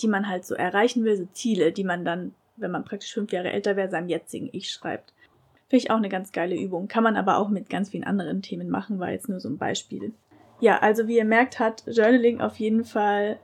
die 0.00 0.08
man 0.08 0.28
halt 0.28 0.44
so 0.44 0.54
erreichen 0.54 1.04
will, 1.04 1.16
so 1.16 1.26
Ziele, 1.32 1.72
die 1.72 1.84
man 1.84 2.04
dann, 2.04 2.34
wenn 2.56 2.70
man 2.70 2.84
praktisch 2.84 3.12
fünf 3.12 3.32
Jahre 3.32 3.52
älter 3.52 3.76
wäre, 3.76 3.90
seinem 3.90 4.08
jetzigen 4.08 4.48
Ich 4.52 4.70
schreibt. 4.70 5.12
Finde 5.68 5.84
ich 5.84 5.90
auch 5.90 5.96
eine 5.96 6.08
ganz 6.08 6.32
geile 6.32 6.56
Übung. 6.56 6.88
Kann 6.88 7.02
man 7.02 7.16
aber 7.16 7.38
auch 7.38 7.48
mit 7.48 7.70
ganz 7.70 7.90
vielen 7.90 8.04
anderen 8.04 8.42
Themen 8.42 8.68
machen, 8.68 9.00
war 9.00 9.10
jetzt 9.10 9.28
nur 9.28 9.40
so 9.40 9.48
ein 9.48 9.58
Beispiel. 9.58 10.12
Ja, 10.64 10.78
also 10.78 11.06
wie 11.08 11.18
ihr 11.18 11.26
merkt, 11.26 11.58
hat 11.58 11.82
Journaling 11.86 12.40
auf 12.40 12.56
jeden 12.58 12.86
Fall 12.86 13.38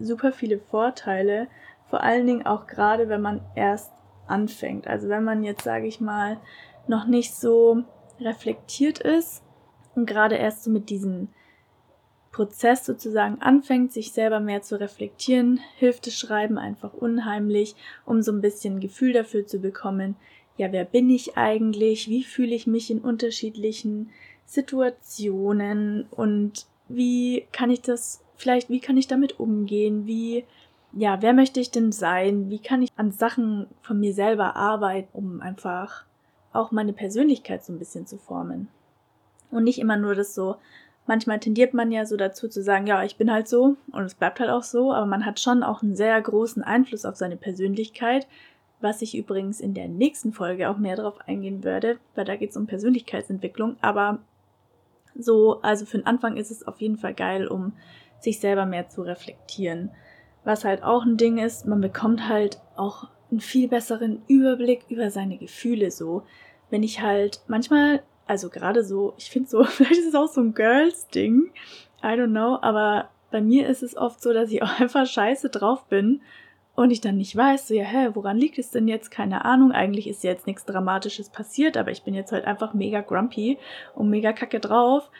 super 0.00 0.32
viele 0.32 0.58
Vorteile. 0.58 1.46
Vor 1.88 2.02
allen 2.02 2.26
Dingen 2.26 2.46
auch 2.46 2.66
gerade, 2.66 3.08
wenn 3.08 3.20
man 3.20 3.42
erst 3.54 3.92
anfängt. 4.26 4.88
Also 4.88 5.08
wenn 5.08 5.22
man 5.22 5.44
jetzt, 5.44 5.62
sage 5.62 5.86
ich 5.86 6.00
mal, 6.00 6.38
noch 6.88 7.06
nicht 7.06 7.32
so 7.32 7.84
reflektiert 8.18 8.98
ist 8.98 9.44
und 9.94 10.06
gerade 10.06 10.34
erst 10.34 10.64
so 10.64 10.70
mit 10.72 10.90
diesen 10.90 11.28
Prozess 12.32 12.84
sozusagen 12.84 13.40
anfängt, 13.40 13.92
sich 13.92 14.10
selber 14.10 14.40
mehr 14.40 14.62
zu 14.62 14.80
reflektieren, 14.80 15.60
hilft 15.76 16.08
das 16.08 16.18
Schreiben 16.18 16.58
einfach 16.58 16.92
unheimlich, 16.92 17.76
um 18.04 18.20
so 18.20 18.32
ein 18.32 18.40
bisschen 18.40 18.80
Gefühl 18.80 19.12
dafür 19.12 19.46
zu 19.46 19.60
bekommen, 19.60 20.16
ja, 20.56 20.72
wer 20.72 20.84
bin 20.84 21.08
ich 21.08 21.36
eigentlich, 21.36 22.08
wie 22.08 22.24
fühle 22.24 22.56
ich 22.56 22.66
mich 22.66 22.90
in 22.90 22.98
unterschiedlichen 22.98 24.10
Situationen 24.48 26.06
und 26.10 26.66
wie 26.88 27.46
kann 27.52 27.70
ich 27.70 27.82
das, 27.82 28.24
vielleicht, 28.36 28.70
wie 28.70 28.80
kann 28.80 28.96
ich 28.96 29.06
damit 29.06 29.38
umgehen, 29.38 30.06
wie, 30.06 30.44
ja, 30.92 31.20
wer 31.22 31.34
möchte 31.34 31.60
ich 31.60 31.70
denn 31.70 31.92
sein, 31.92 32.50
wie 32.50 32.58
kann 32.58 32.82
ich 32.82 32.90
an 32.96 33.12
Sachen 33.12 33.66
von 33.82 34.00
mir 34.00 34.14
selber 34.14 34.56
arbeiten, 34.56 35.08
um 35.12 35.40
einfach 35.40 36.04
auch 36.52 36.72
meine 36.72 36.92
Persönlichkeit 36.92 37.62
so 37.62 37.72
ein 37.72 37.78
bisschen 37.78 38.06
zu 38.06 38.16
formen. 38.16 38.68
Und 39.50 39.64
nicht 39.64 39.78
immer 39.78 39.96
nur 39.96 40.14
das 40.14 40.34
so 40.34 40.56
manchmal 41.08 41.40
tendiert 41.40 41.74
man 41.74 41.90
ja 41.90 42.06
so 42.06 42.16
dazu 42.16 42.48
zu 42.48 42.62
sagen, 42.62 42.86
ja, 42.86 43.02
ich 43.02 43.16
bin 43.16 43.32
halt 43.32 43.48
so 43.48 43.76
und 43.90 44.04
es 44.04 44.14
bleibt 44.14 44.38
halt 44.38 44.50
auch 44.50 44.62
so, 44.62 44.92
aber 44.92 45.06
man 45.06 45.26
hat 45.26 45.40
schon 45.40 45.62
auch 45.64 45.82
einen 45.82 45.96
sehr 45.96 46.20
großen 46.20 46.62
Einfluss 46.62 47.04
auf 47.04 47.16
seine 47.16 47.36
Persönlichkeit, 47.36 48.28
was 48.80 49.02
ich 49.02 49.16
übrigens 49.16 49.60
in 49.60 49.74
der 49.74 49.88
nächsten 49.88 50.32
Folge 50.32 50.68
auch 50.68 50.76
mehr 50.76 50.94
darauf 50.94 51.18
eingehen 51.26 51.64
werde, 51.64 51.98
weil 52.14 52.26
da 52.26 52.36
geht 52.36 52.50
es 52.50 52.56
um 52.56 52.66
Persönlichkeitsentwicklung, 52.66 53.76
aber 53.80 54.18
so, 55.16 55.60
also 55.62 55.86
für 55.86 55.98
den 55.98 56.06
Anfang 56.06 56.36
ist 56.36 56.50
es 56.50 56.66
auf 56.66 56.80
jeden 56.80 56.96
Fall 56.96 57.14
geil, 57.14 57.46
um 57.46 57.72
sich 58.20 58.40
selber 58.40 58.66
mehr 58.66 58.88
zu 58.88 59.02
reflektieren. 59.02 59.90
Was 60.44 60.64
halt 60.64 60.82
auch 60.82 61.04
ein 61.04 61.16
Ding 61.16 61.38
ist, 61.38 61.66
man 61.66 61.80
bekommt 61.80 62.28
halt 62.28 62.60
auch 62.76 63.08
einen 63.30 63.40
viel 63.40 63.68
besseren 63.68 64.22
Überblick 64.28 64.84
über 64.88 65.10
seine 65.10 65.38
Gefühle 65.38 65.90
so. 65.90 66.22
Wenn 66.70 66.82
ich 66.82 67.02
halt 67.02 67.40
manchmal 67.46 68.02
also 68.28 68.50
gerade 68.50 68.84
so, 68.84 69.14
ich 69.16 69.30
finde 69.30 69.48
so, 69.48 69.64
vielleicht 69.64 70.00
ist 70.00 70.08
es 70.08 70.14
auch 70.14 70.28
so 70.28 70.40
ein 70.40 70.54
Girls-Ding, 70.54 71.50
I 72.02 72.06
don't 72.06 72.28
know, 72.28 72.58
aber 72.60 73.08
bei 73.32 73.40
mir 73.40 73.66
ist 73.66 73.82
es 73.82 73.96
oft 73.96 74.22
so, 74.22 74.32
dass 74.32 74.52
ich 74.52 74.62
auch 74.62 74.78
einfach 74.80 75.06
scheiße 75.06 75.48
drauf 75.48 75.86
bin 75.86 76.20
und 76.78 76.92
ich 76.92 77.00
dann 77.00 77.16
nicht 77.16 77.34
weiß, 77.34 77.66
so, 77.66 77.74
ja, 77.74 77.82
hä, 77.82 78.10
woran 78.14 78.36
liegt 78.36 78.56
es 78.56 78.70
denn 78.70 78.86
jetzt? 78.86 79.10
Keine 79.10 79.44
Ahnung, 79.44 79.72
eigentlich 79.72 80.08
ist 80.08 80.22
jetzt 80.22 80.46
nichts 80.46 80.64
Dramatisches 80.64 81.28
passiert, 81.28 81.76
aber 81.76 81.90
ich 81.90 82.04
bin 82.04 82.14
jetzt 82.14 82.30
halt 82.30 82.44
einfach 82.44 82.72
mega 82.72 83.00
grumpy 83.00 83.58
und 83.96 84.08
mega 84.10 84.32
kacke 84.32 84.60
drauf. 84.60 85.10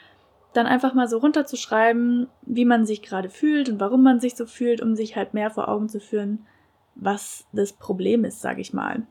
Dann 0.53 0.67
einfach 0.67 0.93
mal 0.93 1.09
so 1.09 1.17
runterzuschreiben, 1.17 2.29
wie 2.43 2.63
man 2.63 2.85
sich 2.85 3.01
gerade 3.01 3.29
fühlt 3.29 3.67
und 3.67 3.81
warum 3.81 4.03
man 4.03 4.21
sich 4.21 4.37
so 4.37 4.45
fühlt, 4.45 4.81
um 4.81 4.95
sich 4.95 5.17
halt 5.17 5.33
mehr 5.33 5.51
vor 5.51 5.67
Augen 5.67 5.89
zu 5.89 5.99
führen, 5.99 6.47
was 6.95 7.45
das 7.51 7.73
Problem 7.73 8.23
ist, 8.23 8.39
sag 8.39 8.57
ich 8.57 8.71
mal. 8.71 9.05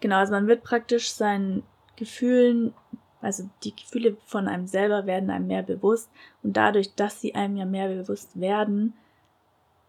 Genau, 0.00 0.16
also 0.16 0.34
man 0.34 0.46
wird 0.46 0.62
praktisch 0.62 1.10
seinen 1.10 1.62
Gefühlen, 1.96 2.74
also 3.22 3.48
die 3.64 3.74
Gefühle 3.74 4.18
von 4.26 4.46
einem 4.46 4.66
selber 4.66 5.06
werden 5.06 5.30
einem 5.30 5.46
mehr 5.46 5.62
bewusst 5.62 6.10
und 6.42 6.58
dadurch, 6.58 6.94
dass 6.96 7.22
sie 7.22 7.34
einem 7.34 7.56
ja 7.56 7.64
mehr 7.64 7.88
bewusst 7.88 8.38
werden, 8.38 8.92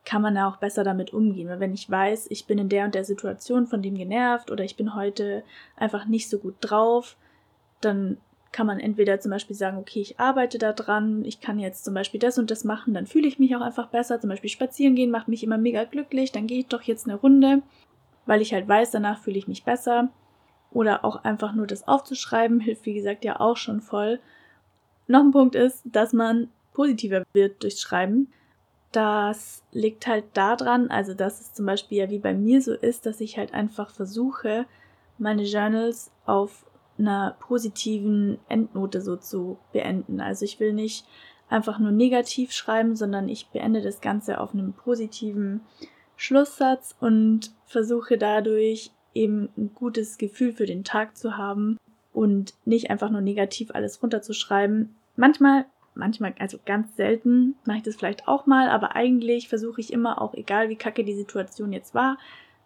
kann 0.06 0.22
man 0.22 0.38
auch 0.38 0.58
besser 0.58 0.84
damit 0.84 1.14
umgehen. 1.14 1.48
Weil 1.48 1.60
wenn 1.60 1.74
ich 1.74 1.90
weiß, 1.90 2.28
ich 2.30 2.46
bin 2.46 2.58
in 2.58 2.70
der 2.70 2.86
und 2.86 2.96
der 2.96 3.06
Situation 3.06 3.68
von 3.68 3.82
dem 3.82 3.96
genervt 3.96 4.52
oder 4.52 4.64
ich 4.64 4.76
bin 4.76 4.96
heute 4.96 5.44
einfach 5.76 6.06
nicht 6.06 6.30
so 6.30 6.40
gut 6.40 6.56
drauf, 6.60 7.18
dann 7.82 8.18
kann 8.52 8.68
man 8.68 8.80
entweder 8.80 9.20
zum 9.20 9.32
Beispiel 9.32 9.56
sagen, 9.56 9.78
okay, 9.78 10.02
ich 10.02 10.20
arbeite 10.20 10.58
da 10.58 10.74
dran, 10.74 11.24
ich 11.24 11.40
kann 11.40 11.58
jetzt 11.58 11.86
zum 11.86 11.94
Beispiel 11.94 12.20
das 12.20 12.38
und 12.38 12.52
das 12.52 12.66
machen, 12.66 12.94
dann 12.94 13.08
fühle 13.08 13.28
ich 13.28 13.40
mich 13.40 13.56
auch 13.56 13.62
einfach 13.62 13.88
besser. 13.88 14.20
Zum 14.20 14.30
Beispiel 14.30 14.50
spazieren 14.50 14.96
gehen 14.96 15.12
macht 15.12 15.28
mich 15.28 15.44
immer 15.44 15.58
mega 15.58 15.86
glücklich, 15.86 16.32
dann 16.32 16.48
gehe 16.48 16.60
ich 16.60 16.68
doch 16.68 16.82
jetzt 16.82 17.08
eine 17.08 17.16
Runde, 17.16 17.62
weil 18.26 18.42
ich 18.42 18.54
halt 18.54 18.68
weiß, 18.68 18.92
danach 18.92 19.20
fühle 19.20 19.38
ich 19.38 19.48
mich 19.48 19.64
besser. 19.64 20.10
Oder 20.72 21.04
auch 21.04 21.24
einfach 21.24 21.54
nur 21.54 21.68
das 21.68 21.88
aufzuschreiben, 21.88 22.60
hilft 22.62 22.86
wie 22.86 22.94
gesagt 22.94 23.24
ja 23.24 23.40
auch 23.40 23.58
schon 23.58 23.82
voll. 23.82 24.20
Noch 25.08 25.22
ein 25.22 25.32
Punkt 25.32 25.56
ist, 25.56 25.84
dass 25.86 26.12
man 26.12 26.50
positiver 26.74 27.24
wird 27.34 27.64
durchs 27.64 27.82
Schreiben. 27.82 28.32
Das 28.92 29.64
liegt 29.72 30.06
halt 30.08 30.26
daran, 30.34 30.90
also 30.90 31.14
dass 31.14 31.40
es 31.40 31.54
zum 31.54 31.66
Beispiel 31.66 32.00
ja 32.00 32.10
wie 32.10 32.20
bei 32.20 32.34
mir 32.34 32.62
so 32.62 32.74
ist, 32.74 33.06
dass 33.06 33.22
ich 33.22 33.38
halt 33.38 33.54
einfach 33.54 33.90
versuche, 33.90 34.66
meine 35.18 35.44
Journals 35.44 36.12
auf 36.26 36.66
einer 36.98 37.38
positiven 37.40 38.40
Endnote 38.50 39.02
so 39.02 39.16
zu 39.16 39.58
beenden. 39.72 40.20
Also 40.20 40.46
ich 40.46 40.60
will 40.60 40.74
nicht 40.74 41.06
einfach 41.50 41.80
nur 41.80 41.92
negativ 41.92 42.52
schreiben, 42.52 42.96
sondern 42.96 43.30
ich 43.30 43.50
beende 43.50 43.82
das 43.82 44.02
Ganze 44.02 44.40
auf 44.40 44.54
einem 44.54 44.74
positiven 44.74 45.62
Schlusssatz 46.16 46.96
und 47.00 47.52
versuche 47.66 48.18
dadurch 48.18 48.92
eben 49.14 49.50
ein 49.58 49.72
gutes 49.74 50.18
Gefühl 50.18 50.54
für 50.54 50.66
den 50.66 50.84
Tag 50.84 51.18
zu 51.18 51.38
haben 51.38 51.78
und 52.14 52.54
nicht 52.66 52.90
einfach 52.90 53.10
nur 53.10 53.22
negativ 53.22 53.72
alles 53.74 54.02
runterzuschreiben. 54.02 54.96
Manchmal, 55.16 55.66
manchmal, 55.94 56.34
also 56.40 56.58
ganz 56.66 56.96
selten 56.96 57.56
mache 57.66 57.78
ich 57.78 57.84
das 57.84 57.96
vielleicht 57.96 58.28
auch 58.28 58.46
mal, 58.46 58.70
aber 58.70 58.96
eigentlich 58.96 59.50
versuche 59.50 59.82
ich 59.82 59.94
immer 59.94 60.22
auch, 60.22 60.34
egal 60.34 60.70
wie 60.70 60.76
kacke 60.76 61.04
die 61.04 61.16
Situation 61.16 61.74
jetzt 61.74 61.94
war, 61.94 62.18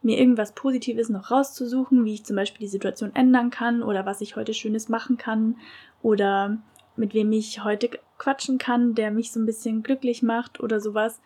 mir 0.01 0.19
irgendwas 0.19 0.53
Positives 0.53 1.09
noch 1.09 1.31
rauszusuchen, 1.31 2.05
wie 2.05 2.13
ich 2.13 2.25
zum 2.25 2.35
Beispiel 2.35 2.65
die 2.65 2.71
Situation 2.71 3.15
ändern 3.15 3.49
kann 3.49 3.81
oder 3.81 4.05
was 4.05 4.21
ich 4.21 4.35
heute 4.35 4.53
Schönes 4.53 4.89
machen 4.89 5.17
kann 5.17 5.57
oder 6.01 6.57
mit 6.95 7.13
wem 7.13 7.31
ich 7.31 7.63
heute 7.63 7.89
quatschen 8.17 8.57
kann, 8.57 8.93
der 8.93 9.11
mich 9.11 9.31
so 9.31 9.39
ein 9.39 9.45
bisschen 9.45 9.83
glücklich 9.83 10.21
macht 10.21 10.59
oder 10.59 10.79
sowas. 10.79 11.21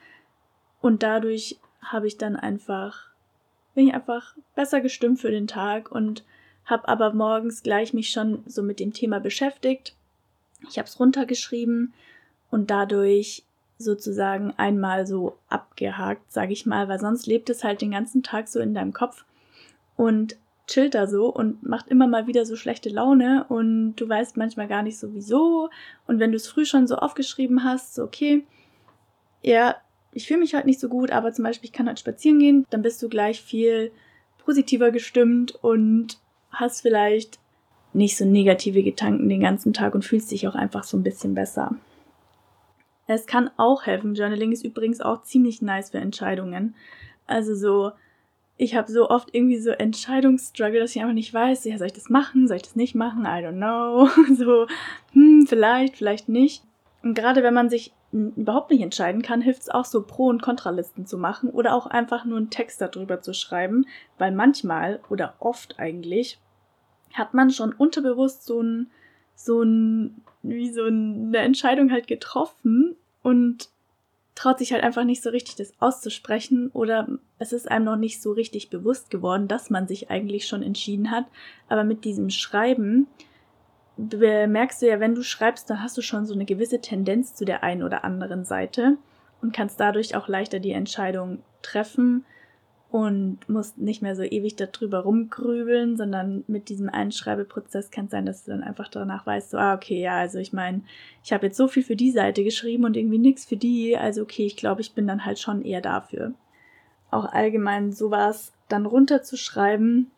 Und 0.81 1.03
dadurch 1.03 1.59
habe 1.81 2.07
ich 2.07 2.17
dann 2.17 2.35
einfach 2.35 3.09
bin 3.79 3.88
ich 3.88 3.93
einfach 3.93 4.35
besser 4.55 4.81
gestimmt 4.81 5.19
für 5.19 5.31
den 5.31 5.47
Tag 5.47 5.89
und 5.91 6.25
habe 6.65 6.88
aber 6.88 7.13
morgens 7.13 7.63
gleich 7.63 7.93
mich 7.93 8.09
schon 8.09 8.43
so 8.45 8.62
mit 8.62 8.79
dem 8.79 8.93
Thema 8.93 9.19
beschäftigt. 9.19 9.95
Ich 10.67 10.77
habe 10.77 10.87
es 10.87 10.99
runtergeschrieben 10.99 11.93
und 12.51 12.69
dadurch 12.69 13.45
sozusagen 13.77 14.53
einmal 14.57 15.07
so 15.07 15.37
abgehakt, 15.47 16.31
sage 16.31 16.51
ich 16.51 16.65
mal, 16.65 16.89
weil 16.89 16.99
sonst 16.99 17.27
lebt 17.27 17.49
es 17.49 17.63
halt 17.63 17.81
den 17.81 17.91
ganzen 17.91 18.23
Tag 18.23 18.49
so 18.49 18.59
in 18.59 18.73
deinem 18.73 18.93
Kopf 18.93 19.23
und 19.95 20.35
chillt 20.67 20.95
da 20.95 21.07
so 21.07 21.27
und 21.27 21.63
macht 21.63 21.87
immer 21.87 22.07
mal 22.07 22.27
wieder 22.27 22.45
so 22.45 22.55
schlechte 22.55 22.89
Laune 22.89 23.45
und 23.49 23.95
du 23.95 24.07
weißt 24.07 24.37
manchmal 24.37 24.67
gar 24.67 24.83
nicht 24.83 24.99
so 24.99 25.13
wieso. 25.13 25.69
Und 26.07 26.19
wenn 26.19 26.31
du 26.31 26.37
es 26.37 26.47
früh 26.47 26.65
schon 26.65 26.87
so 26.87 26.95
aufgeschrieben 26.95 27.63
hast, 27.63 27.95
so 27.95 28.03
okay, 28.03 28.45
ja, 29.41 29.75
ich 30.11 30.27
fühle 30.27 30.41
mich 30.41 30.53
halt 30.53 30.65
nicht 30.65 30.79
so 30.79 30.89
gut, 30.89 31.11
aber 31.11 31.31
zum 31.33 31.43
Beispiel 31.43 31.69
ich 31.69 31.73
kann 31.73 31.87
halt 31.87 31.99
spazieren 31.99 32.39
gehen, 32.39 32.65
dann 32.69 32.81
bist 32.81 33.01
du 33.01 33.09
gleich 33.09 33.41
viel 33.41 33.91
positiver 34.45 34.91
gestimmt 34.91 35.55
und 35.63 36.19
hast 36.51 36.81
vielleicht 36.81 37.39
nicht 37.93 38.17
so 38.17 38.25
negative 38.25 38.84
Gedanken 38.84 39.30
den 39.30 39.41
ganzen 39.41 39.73
Tag 39.73 39.95
und 39.95 40.06
fühlst 40.06 40.32
dich 40.32 40.47
auch 40.47 40.56
einfach 40.56 40.84
so 40.84 40.97
ein 40.97 41.04
bisschen 41.04 41.34
besser. 41.34 41.75
Es 43.08 43.25
kann 43.25 43.49
auch 43.58 43.86
helfen. 43.88 44.13
Journaling 44.13 44.52
ist 44.52 44.63
übrigens 44.63 45.02
auch 45.02 45.23
ziemlich 45.23 45.62
nice 45.62 45.89
für 45.89 45.97
Entscheidungen. 45.97 46.75
Also 47.25 47.56
so, 47.56 47.91
ich 48.58 48.75
habe 48.75 48.91
so 48.91 49.10
oft 49.10 49.34
irgendwie 49.34 49.58
so 49.58 49.71
Entscheidungsstruggle, 49.71 50.80
dass 50.80 50.95
ich 50.95 51.02
einfach 51.02 51.13
nicht 51.13 51.34
weiß, 51.34 51.65
ja, 51.65 51.78
soll 51.78 51.88
ich 51.88 51.93
das 51.93 52.10
machen, 52.10 52.47
soll 52.47 52.58
ich 52.58 52.63
das 52.63 52.75
nicht 52.75 52.93
machen, 52.93 53.23
I 53.23 53.43
don't 53.43 53.58
know. 53.58 54.08
so, 54.36 54.67
hm, 55.13 55.47
vielleicht, 55.47 55.97
vielleicht 55.97 56.30
nicht. 56.30 56.63
Und 57.02 57.15
gerade 57.15 57.41
wenn 57.41 57.54
man 57.54 57.69
sich 57.69 57.93
überhaupt 58.12 58.71
nicht 58.71 58.82
entscheiden 58.82 59.21
kann, 59.21 59.41
hilft 59.41 59.62
es 59.62 59.69
auch 59.69 59.86
so 59.86 60.02
Pro- 60.02 60.28
und 60.28 60.41
Kontralisten 60.41 61.06
zu 61.06 61.17
machen 61.17 61.49
oder 61.49 61.75
auch 61.75 61.88
einfach 61.88 62.25
nur 62.25 62.38
einen 62.38 62.49
Text 62.49 62.82
darüber 62.82 63.21
zu 63.21 63.34
schreiben, 63.34 63.86
weil 64.17 64.32
manchmal 64.32 64.99
oder 65.10 65.36
oft 65.39 65.80
eigentlich 65.80 66.39
hat 67.13 67.33
man 67.33 67.51
schon 67.51 67.73
unterbewusst 67.73 68.45
so 68.45 68.61
ein, 68.61 68.89
so 69.35 69.61
ein, 69.61 70.21
wie 70.41 70.71
so 70.71 70.83
eine 70.83 71.37
Entscheidung 71.37 71.91
halt 71.91 72.07
getroffen 72.07 72.95
und 73.23 73.69
traut 74.35 74.59
sich 74.59 74.71
halt 74.71 74.83
einfach 74.83 75.03
nicht 75.03 75.21
so 75.21 75.29
richtig, 75.29 75.55
das 75.55 75.73
auszusprechen 75.79 76.69
oder 76.73 77.07
es 77.39 77.51
ist 77.51 77.69
einem 77.69 77.85
noch 77.85 77.97
nicht 77.97 78.21
so 78.21 78.31
richtig 78.31 78.69
bewusst 78.69 79.09
geworden, 79.09 79.49
dass 79.49 79.69
man 79.69 79.87
sich 79.87 80.09
eigentlich 80.09 80.47
schon 80.47 80.63
entschieden 80.63 81.11
hat. 81.11 81.25
Aber 81.67 81.83
mit 81.83 82.05
diesem 82.05 82.29
Schreiben 82.29 83.07
merkst 83.97 84.81
du 84.81 84.87
ja, 84.87 85.01
wenn 85.01 85.13
du 85.13 85.23
schreibst, 85.23 85.69
dann 85.69 85.83
hast 85.83 85.97
du 85.97 86.01
schon 86.01 86.25
so 86.25 86.33
eine 86.33 86.45
gewisse 86.45 86.79
Tendenz 86.79 87.35
zu 87.35 87.43
der 87.43 87.63
einen 87.63 87.83
oder 87.83 88.05
anderen 88.05 88.45
Seite 88.45 88.97
und 89.41 89.53
kannst 89.53 89.79
dadurch 89.79 90.15
auch 90.15 90.29
leichter 90.29 90.59
die 90.59 90.71
Entscheidung 90.71 91.43
treffen 91.61 92.23
und 92.91 93.38
musst 93.47 93.78
nicht 93.78 94.02
mehr 94.02 94.15
so 94.15 94.23
ewig 94.23 94.56
darüber 94.56 94.99
rumgrübeln, 94.99 95.95
sondern 95.95 96.43
mit 96.47 96.69
diesem 96.69 96.89
Einschreibeprozess 96.89 97.91
kann 97.91 98.06
es 98.06 98.12
sein, 98.12 98.25
dass 98.25 98.45
du 98.45 98.52
dann 98.52 98.63
einfach 98.63 98.88
danach 98.88 99.28
weißt, 99.28 99.52
so, 99.52 99.58
ah, 99.58 99.75
okay, 99.75 100.02
ja, 100.02 100.17
also 100.17 100.39
ich 100.39 100.54
meine, 100.54 100.82
ich 101.23 101.32
habe 101.32 101.45
jetzt 101.45 101.58
so 101.58 101.67
viel 101.67 101.84
für 101.84 101.95
die 101.95 102.12
Seite 102.12 102.43
geschrieben 102.43 102.86
und 102.86 102.97
irgendwie 102.97 103.19
nichts 103.19 103.45
für 103.45 103.58
die, 103.58 103.95
also 103.95 104.23
okay, 104.23 104.45
ich 104.45 104.58
glaube, 104.58 104.82
ich 104.82 104.93
bin 104.93 105.06
dann 105.08 105.23
halt 105.25 105.38
schon 105.38 105.63
eher 105.63 105.82
dafür. 105.82 106.34
Auch 107.12 107.25
allgemein 107.25 107.91
sowas 107.91 108.54
dann 108.69 108.88
runterzuschreiben, 108.88 110.10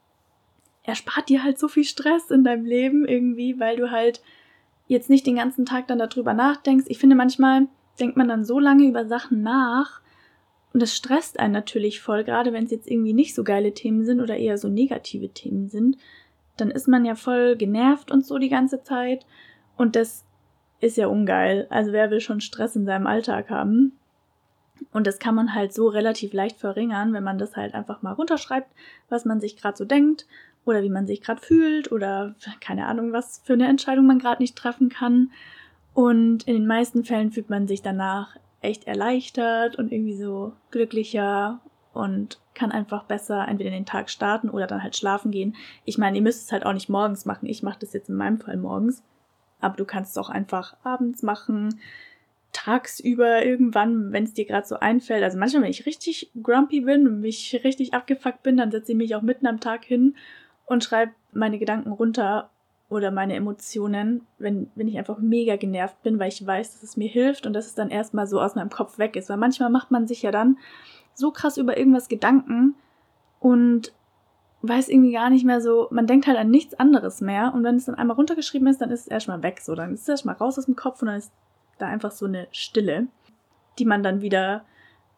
erspart 0.84 1.28
dir 1.28 1.44
halt 1.44 1.60
so 1.60 1.68
viel 1.68 1.84
Stress 1.84 2.32
in 2.32 2.46
deinem 2.46 2.66
Leben 2.66 3.06
irgendwie, 3.06 3.60
weil 3.60 3.76
du 3.76 3.92
halt 3.92 4.22
jetzt 4.88 5.10
nicht 5.10 5.28
den 5.28 5.36
ganzen 5.36 5.66
Tag 5.66 5.88
dann 5.88 6.00
darüber 6.00 6.34
nachdenkst. 6.34 6.86
Ich 6.88 7.00
finde, 7.00 7.18
manchmal 7.18 7.68
denkt 8.00 8.16
man 8.16 8.30
dann 8.30 8.46
so 8.46 8.60
lange 8.60 8.88
über 8.88 9.06
Sachen 9.06 9.42
nach, 9.42 10.02
und 10.74 10.82
das 10.82 10.96
stresst 10.96 11.40
einen 11.40 11.54
natürlich 11.54 12.02
voll, 12.02 12.24
gerade 12.24 12.54
wenn 12.54 12.66
es 12.66 12.72
jetzt 12.72 12.90
irgendwie 12.90 13.14
nicht 13.14 13.36
so 13.36 13.44
geile 13.44 13.74
Themen 13.74 14.06
sind 14.06 14.22
oder 14.22 14.38
eher 14.38 14.58
so 14.58 14.70
negative 14.70 15.30
Themen 15.30 15.68
sind. 15.68 15.98
Dann 16.58 16.72
ist 16.72 16.88
man 16.88 17.04
ja 17.04 17.16
voll 17.16 17.58
genervt 17.58 18.12
und 18.12 18.26
so 18.26 18.38
die 18.38 18.50
ganze 18.50 18.82
Zeit. 18.82 19.26
Und 19.76 19.96
das 19.96 20.26
ist 20.80 20.98
ja 20.98 21.08
ungeil. 21.08 21.68
Also 21.70 21.92
wer 21.92 22.10
will 22.10 22.22
schon 22.22 22.40
Stress 22.40 22.76
in 22.76 22.86
seinem 22.86 23.06
Alltag 23.06 23.50
haben? 23.50 23.98
Und 24.94 25.08
das 25.08 25.20
kann 25.20 25.36
man 25.36 25.54
halt 25.54 25.74
so 25.74 25.88
relativ 25.90 26.34
leicht 26.34 26.58
verringern, 26.58 27.14
wenn 27.14 27.24
man 27.24 27.38
das 27.38 27.56
halt 27.56 27.74
einfach 27.74 28.02
mal 28.02 28.14
runterschreibt, 28.14 28.72
was 29.10 29.26
man 29.26 29.40
sich 29.40 29.58
gerade 29.58 29.78
so 29.78 29.86
denkt 29.86 30.26
oder 30.66 30.84
wie 30.84 30.90
man 30.90 31.06
sich 31.06 31.22
gerade 31.22 31.42
fühlt 31.42 31.92
oder 31.92 32.36
keine 32.62 32.88
Ahnung, 32.88 33.12
was 33.12 33.42
für 33.44 33.54
eine 33.54 33.68
Entscheidung 33.68 34.06
man 34.06 34.20
gerade 34.20 34.42
nicht 34.42 34.56
treffen 34.56 34.90
kann. 34.90 35.32
Und 35.94 36.48
in 36.48 36.54
den 36.54 36.68
meisten 36.68 37.04
Fällen 37.04 37.32
fühlt 37.32 37.50
man 37.50 37.68
sich 37.68 37.82
danach 37.82 38.38
echt 38.62 38.86
erleichtert 38.86 39.76
und 39.76 39.92
irgendwie 39.92 40.16
so 40.16 40.54
glücklicher 40.70 41.60
und 41.94 42.40
kann 42.54 42.72
einfach 42.72 43.04
besser 43.04 43.48
entweder 43.48 43.72
den 43.72 43.86
Tag 43.86 44.10
starten 44.10 44.50
oder 44.50 44.68
dann 44.68 44.84
halt 44.84 44.96
schlafen 44.96 45.32
gehen. 45.32 45.56
Ich 45.84 45.98
meine, 45.98 46.18
ihr 46.18 46.24
müsst 46.24 46.46
es 46.46 46.52
halt 46.52 46.66
auch 46.66 46.74
nicht 46.74 46.90
morgens 46.90 47.26
machen. 47.26 47.48
Ich 47.48 47.64
mache 47.64 47.80
das 47.80 47.94
jetzt 47.94 48.10
in 48.10 48.16
meinem 48.16 48.40
Fall 48.40 48.58
morgens. 48.58 49.04
Aber 49.60 49.76
du 49.76 49.86
kannst 49.86 50.12
es 50.12 50.18
auch 50.18 50.30
einfach 50.30 50.76
abends 50.84 51.22
machen, 51.22 51.80
tagsüber 52.52 53.46
irgendwann, 53.46 54.12
wenn 54.12 54.24
es 54.24 54.34
dir 54.34 54.46
gerade 54.46 54.68
so 54.68 54.80
einfällt. 54.80 55.24
Also 55.24 55.38
manchmal, 55.38 55.64
wenn 55.64 55.72
ich 55.72 55.86
richtig 55.86 56.32
grumpy 56.42 56.82
bin 56.82 57.08
und 57.08 57.22
mich 57.22 57.62
richtig 57.64 57.94
abgefuckt 57.94 58.44
bin, 58.44 58.58
dann 58.58 58.72
setze 58.72 58.92
ich 58.92 58.98
mich 58.98 59.16
auch 59.16 59.22
mitten 59.22 59.48
am 59.48 59.60
Tag 59.60 59.86
hin 59.86 60.16
und 60.66 60.84
schreibe 60.84 61.14
meine 61.32 61.60
Gedanken 61.60 61.92
runter 61.92 62.50
oder 62.92 63.10
meine 63.10 63.36
Emotionen, 63.36 64.28
wenn, 64.38 64.70
wenn 64.76 64.90
ich 64.90 64.98
einfach 64.98 65.18
mega 65.20 65.56
genervt 65.56 66.04
bin, 66.04 66.20
weil 66.20 66.28
ich 66.28 66.46
weiß, 66.46 66.74
dass 66.74 66.84
es 66.84 66.98
mir 66.98 67.08
hilft 67.08 67.48
und 67.48 67.54
dass 67.54 67.66
es 67.66 67.74
dann 67.74 67.90
erstmal 67.90 68.28
so 68.28 68.42
aus 68.42 68.56
meinem 68.56 68.70
Kopf 68.70 69.00
weg 69.00 69.16
ist. 69.16 69.30
Weil 69.30 69.38
manchmal 69.38 69.70
macht 69.70 69.92
man 69.92 70.08
sich 70.08 70.22
ja 70.24 70.32
dann 70.32 70.58
so 71.14 71.32
krass 71.32 71.56
über 71.56 71.78
irgendwas 71.78 72.10
Gedanken 72.10 72.76
und 73.40 73.94
weiß 74.62 74.90
irgendwie 74.90 75.14
gar 75.14 75.30
nicht 75.30 75.46
mehr 75.46 75.62
so, 75.62 75.88
man 75.90 76.06
denkt 76.06 76.28
halt 76.28 76.38
an 76.38 76.52
nichts 76.52 76.74
anderes 76.74 77.22
mehr 77.22 77.54
und 77.56 77.64
wenn 77.64 77.78
es 77.78 77.86
dann 77.86 77.96
einmal 77.96 78.18
runtergeschrieben 78.18 78.68
ist, 78.68 78.82
dann 78.82 78.92
ist 78.92 79.02
es 79.02 79.08
erstmal 79.08 79.42
weg, 79.42 79.62
so, 79.62 79.74
dann 79.74 79.94
ist 79.94 80.02
es 80.02 80.10
erstmal 80.10 80.36
raus 80.36 80.60
aus 80.60 80.66
dem 80.66 80.76
Kopf 80.76 81.02
und 81.02 81.08
dann 81.08 81.18
ist 81.18 81.32
da 81.80 81.88
einfach 81.88 82.12
so 82.12 82.26
eine 82.26 82.48
Stille, 82.52 83.08
die 83.80 83.86
man 83.86 84.04
dann 84.04 84.22
wieder 84.22 84.66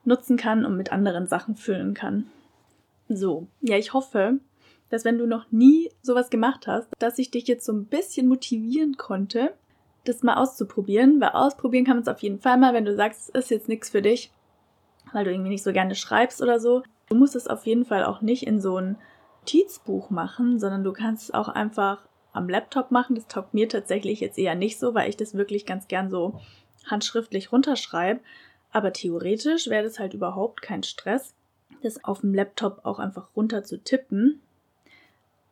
nutzen 0.05 0.37
kann 0.37 0.63
und 0.63 0.77
mit 0.77 0.91
anderen 0.91 1.25
Sachen 1.25 1.55
füllen 1.55 1.95
kann. 1.95 2.27
So, 3.09 3.47
ja, 3.61 3.77
ich 3.77 3.93
hoffe, 3.93 4.39
dass 4.93 5.05
wenn 5.05 5.17
du 5.17 5.25
noch 5.25 5.51
nie 5.51 5.89
sowas 6.03 6.29
gemacht 6.29 6.67
hast, 6.67 6.87
dass 6.99 7.17
ich 7.17 7.31
dich 7.31 7.47
jetzt 7.47 7.65
so 7.65 7.73
ein 7.73 7.85
bisschen 7.85 8.27
motivieren 8.27 8.95
konnte, 8.95 9.53
das 10.03 10.21
mal 10.21 10.35
auszuprobieren, 10.35 11.19
weil 11.19 11.29
ausprobieren 11.29 11.85
kann 11.85 11.95
man 11.95 12.03
es 12.03 12.07
auf 12.07 12.21
jeden 12.21 12.39
Fall 12.39 12.59
mal, 12.59 12.73
wenn 12.73 12.85
du 12.85 12.95
sagst, 12.95 13.31
es 13.33 13.45
ist 13.45 13.49
jetzt 13.49 13.69
nichts 13.69 13.89
für 13.89 14.03
dich, 14.03 14.31
weil 15.11 15.25
du 15.25 15.31
irgendwie 15.31 15.49
nicht 15.49 15.63
so 15.63 15.73
gerne 15.73 15.95
schreibst 15.95 16.43
oder 16.43 16.59
so. 16.59 16.83
Du 17.09 17.15
musst 17.15 17.35
es 17.35 17.47
auf 17.47 17.65
jeden 17.65 17.85
Fall 17.85 18.03
auch 18.03 18.21
nicht 18.21 18.45
in 18.45 18.61
so 18.61 18.77
ein 18.77 18.97
Notizbuch 19.41 20.11
machen, 20.11 20.59
sondern 20.59 20.83
du 20.83 20.93
kannst 20.93 21.23
es 21.23 21.33
auch 21.33 21.49
einfach 21.49 22.07
am 22.31 22.47
Laptop 22.47 22.91
machen. 22.91 23.15
Das 23.15 23.27
taugt 23.27 23.53
mir 23.53 23.67
tatsächlich 23.67 24.19
jetzt 24.19 24.37
eher 24.37 24.55
nicht 24.55 24.79
so, 24.79 24.93
weil 24.93 25.09
ich 25.09 25.17
das 25.17 25.33
wirklich 25.33 25.65
ganz 25.65 25.87
gern 25.87 26.09
so 26.09 26.39
handschriftlich 26.85 27.51
runterschreibe. 27.51 28.21
Aber 28.71 28.93
theoretisch 28.93 29.67
wäre 29.67 29.83
das 29.83 29.99
halt 29.99 30.13
überhaupt 30.13 30.61
kein 30.61 30.83
Stress, 30.83 31.33
das 31.81 32.03
auf 32.03 32.21
dem 32.21 32.33
Laptop 32.33 32.81
auch 32.83 32.99
einfach 32.99 33.35
runter 33.35 33.63
zu 33.63 33.83
tippen. 33.83 34.39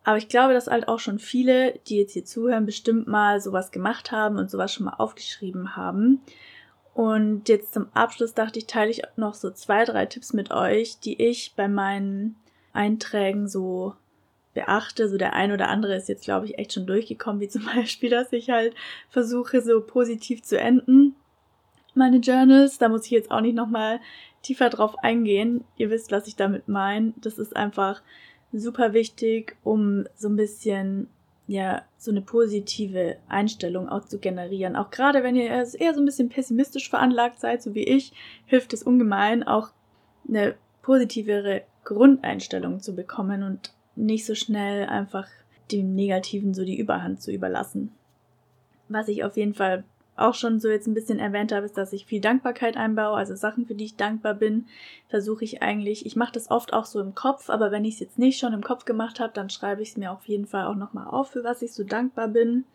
Aber 0.04 0.18
ich 0.18 0.30
glaube, 0.30 0.54
dass 0.54 0.68
halt 0.68 0.88
auch 0.88 1.00
schon 1.00 1.20
viele, 1.20 1.80
die 1.88 1.98
jetzt 1.98 2.14
hier 2.14 2.26
zuhören, 2.26 2.66
bestimmt 2.66 3.08
mal 3.08 3.40
sowas 3.40 3.72
gemacht 3.72 4.12
haben 4.12 4.38
und 4.38 4.50
sowas 4.50 4.74
schon 4.74 4.86
mal 4.86 4.96
aufgeschrieben 4.98 5.76
haben. 5.76 6.22
Und 6.94 7.48
jetzt 7.48 7.74
zum 7.74 7.88
Abschluss 7.94 8.34
dachte 8.34 8.60
ich, 8.60 8.68
teile 8.68 8.92
ich 8.92 9.04
noch 9.16 9.36
so 9.36 9.52
zwei, 9.52 9.86
drei 9.86 10.06
Tipps 10.06 10.34
mit 10.34 10.52
euch, 10.52 11.00
die 11.00 11.22
ich 11.22 11.54
bei 11.56 11.68
meinen 11.68 12.36
Einträgen 12.74 13.48
so 13.48 13.94
beachte. 14.54 15.08
So 15.08 15.18
der 15.18 15.34
ein 15.34 15.52
oder 15.52 15.70
andere 15.70 15.96
ist 15.96 16.10
jetzt, 16.10 16.26
glaube 16.26 16.48
ich, 16.48 16.58
echt 16.58 16.74
schon 16.74 16.88
durchgekommen, 16.88 17.40
wie 17.40 17.48
zum 17.48 17.66
Beispiel, 17.76 18.10
dass 18.10 18.34
ich 18.34 18.50
halt 18.50 18.76
versuche, 19.10 19.62
so 19.62 19.82
positiv 19.82 20.42
zu 20.44 20.60
enden. 20.60 21.16
Meine 21.94 22.18
Journals, 22.18 22.78
da 22.78 22.90
muss 22.90 23.06
ich 23.06 23.12
jetzt 23.12 23.32
auch 23.32 23.42
nicht 23.42 23.56
nochmal 23.56 24.00
tiefer 24.42 24.70
drauf 24.70 24.96
eingehen. 25.04 25.64
Ihr 25.78 25.90
wisst, 25.90 26.12
was 26.12 26.28
ich 26.28 26.36
damit 26.36 26.68
meine. 26.68 27.14
Das 27.18 27.38
ist 27.38 27.56
einfach 27.56 28.02
super 28.54 28.94
wichtig, 28.94 29.56
um 29.64 30.06
so 30.16 30.30
ein 30.30 30.36
bisschen 30.36 31.08
ja 31.48 31.84
so 31.98 32.12
eine 32.12 32.22
positive 32.22 33.18
Einstellung 33.28 33.90
auch 33.90 34.06
zu 34.06 34.20
generieren. 34.20 34.76
Auch 34.76 34.90
gerade 34.90 35.24
wenn 35.24 35.36
ihr 35.36 35.46
eher 35.46 35.66
so 35.66 36.02
ein 36.02 36.06
bisschen 36.06 36.30
pessimistisch 36.30 36.90
veranlagt 36.90 37.40
seid, 37.40 37.62
so 37.62 37.76
wie 37.76 37.84
ich, 37.84 38.14
hilft 38.46 38.74
es 38.74 38.84
ungemein, 38.84 39.44
auch 39.44 39.70
eine 40.28 40.56
positivere 40.82 41.64
Grundeinstellung 41.84 42.80
zu 42.80 42.96
bekommen 42.96 43.44
und 43.44 43.74
nicht 43.96 44.26
so 44.26 44.36
schnell 44.36 44.86
einfach 44.86 45.28
dem 45.72 45.94
Negativen 45.94 46.54
so 46.54 46.64
die 46.64 46.78
Überhand 46.78 47.22
zu 47.22 47.32
überlassen. 47.32 47.92
Was 48.88 49.08
ich 49.08 49.24
auf 49.24 49.38
jeden 49.38 49.54
Fall 49.54 49.84
auch 50.22 50.34
schon 50.34 50.60
so 50.60 50.70
jetzt 50.70 50.88
ein 50.88 50.94
bisschen 50.94 51.20
erwähnt 51.20 51.52
habe, 51.52 51.66
ist, 51.66 51.78
dass 51.78 51.94
ich 51.94 52.06
viel 52.06 52.22
Dankbarkeit 52.22 52.78
einbaue, 52.78 53.18
also 53.18 53.36
Sachen, 53.36 53.66
für 53.66 53.76
die 53.76 53.86
ich 53.86 53.96
dankbar 53.96 54.34
bin, 54.34 54.66
versuche 55.10 55.44
ich 55.44 55.62
eigentlich, 55.62 56.06
ich 56.06 56.16
mache 56.16 56.34
das 56.34 56.52
oft 56.52 56.74
auch 56.74 56.86
so 56.86 57.00
im 57.00 57.16
Kopf, 57.16 57.50
aber 57.50 57.72
wenn 57.72 57.86
ich 57.86 57.96
es 57.96 58.00
jetzt 58.00 58.20
nicht 58.20 58.40
schon 58.40 58.54
im 58.54 58.64
Kopf 58.64 58.86
gemacht 58.86 59.20
habe, 59.20 59.34
dann 59.34 59.50
schreibe 59.50 59.82
ich 59.82 59.90
es 59.90 59.98
mir 59.98 60.12
auf 60.12 60.26
jeden 60.26 60.46
Fall 60.46 60.66
auch 60.66 60.76
nochmal 60.76 61.08
auf, 61.08 61.32
für 61.32 61.44
was 61.44 61.62
ich 61.62 61.74
so 61.74 61.84
dankbar 61.84 62.28
bin. 62.28 62.66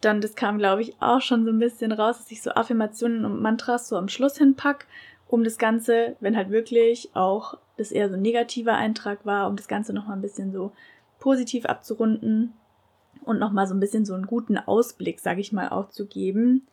Dann, 0.00 0.20
das 0.20 0.34
kam, 0.34 0.58
glaube 0.58 0.82
ich, 0.82 0.94
auch 1.00 1.20
schon 1.20 1.44
so 1.44 1.50
ein 1.50 1.58
bisschen 1.58 1.92
raus, 1.92 2.18
dass 2.18 2.30
ich 2.30 2.42
so 2.42 2.52
Affirmationen 2.52 3.24
und 3.24 3.42
Mantras 3.42 3.88
so 3.88 3.96
am 3.96 4.08
Schluss 4.08 4.38
hinpack, 4.38 4.86
um 5.28 5.44
das 5.44 5.58
Ganze, 5.58 6.16
wenn 6.20 6.36
halt 6.36 6.50
wirklich 6.50 7.10
auch 7.14 7.58
das 7.76 7.92
eher 7.92 8.08
so 8.08 8.14
ein 8.14 8.22
negativer 8.22 8.74
Eintrag 8.74 9.24
war, 9.26 9.48
um 9.48 9.56
das 9.56 9.68
Ganze 9.68 9.92
nochmal 9.92 10.16
ein 10.16 10.22
bisschen 10.22 10.52
so 10.52 10.72
positiv 11.18 11.66
abzurunden 11.66 12.54
und 13.24 13.38
nochmal 13.38 13.66
so 13.66 13.74
ein 13.74 13.80
bisschen 13.80 14.04
so 14.04 14.14
einen 14.14 14.26
guten 14.26 14.58
Ausblick, 14.58 15.20
sage 15.20 15.40
ich 15.40 15.52
mal, 15.52 15.68
auch 15.68 15.88
zu 15.90 16.06
geben. 16.06 16.66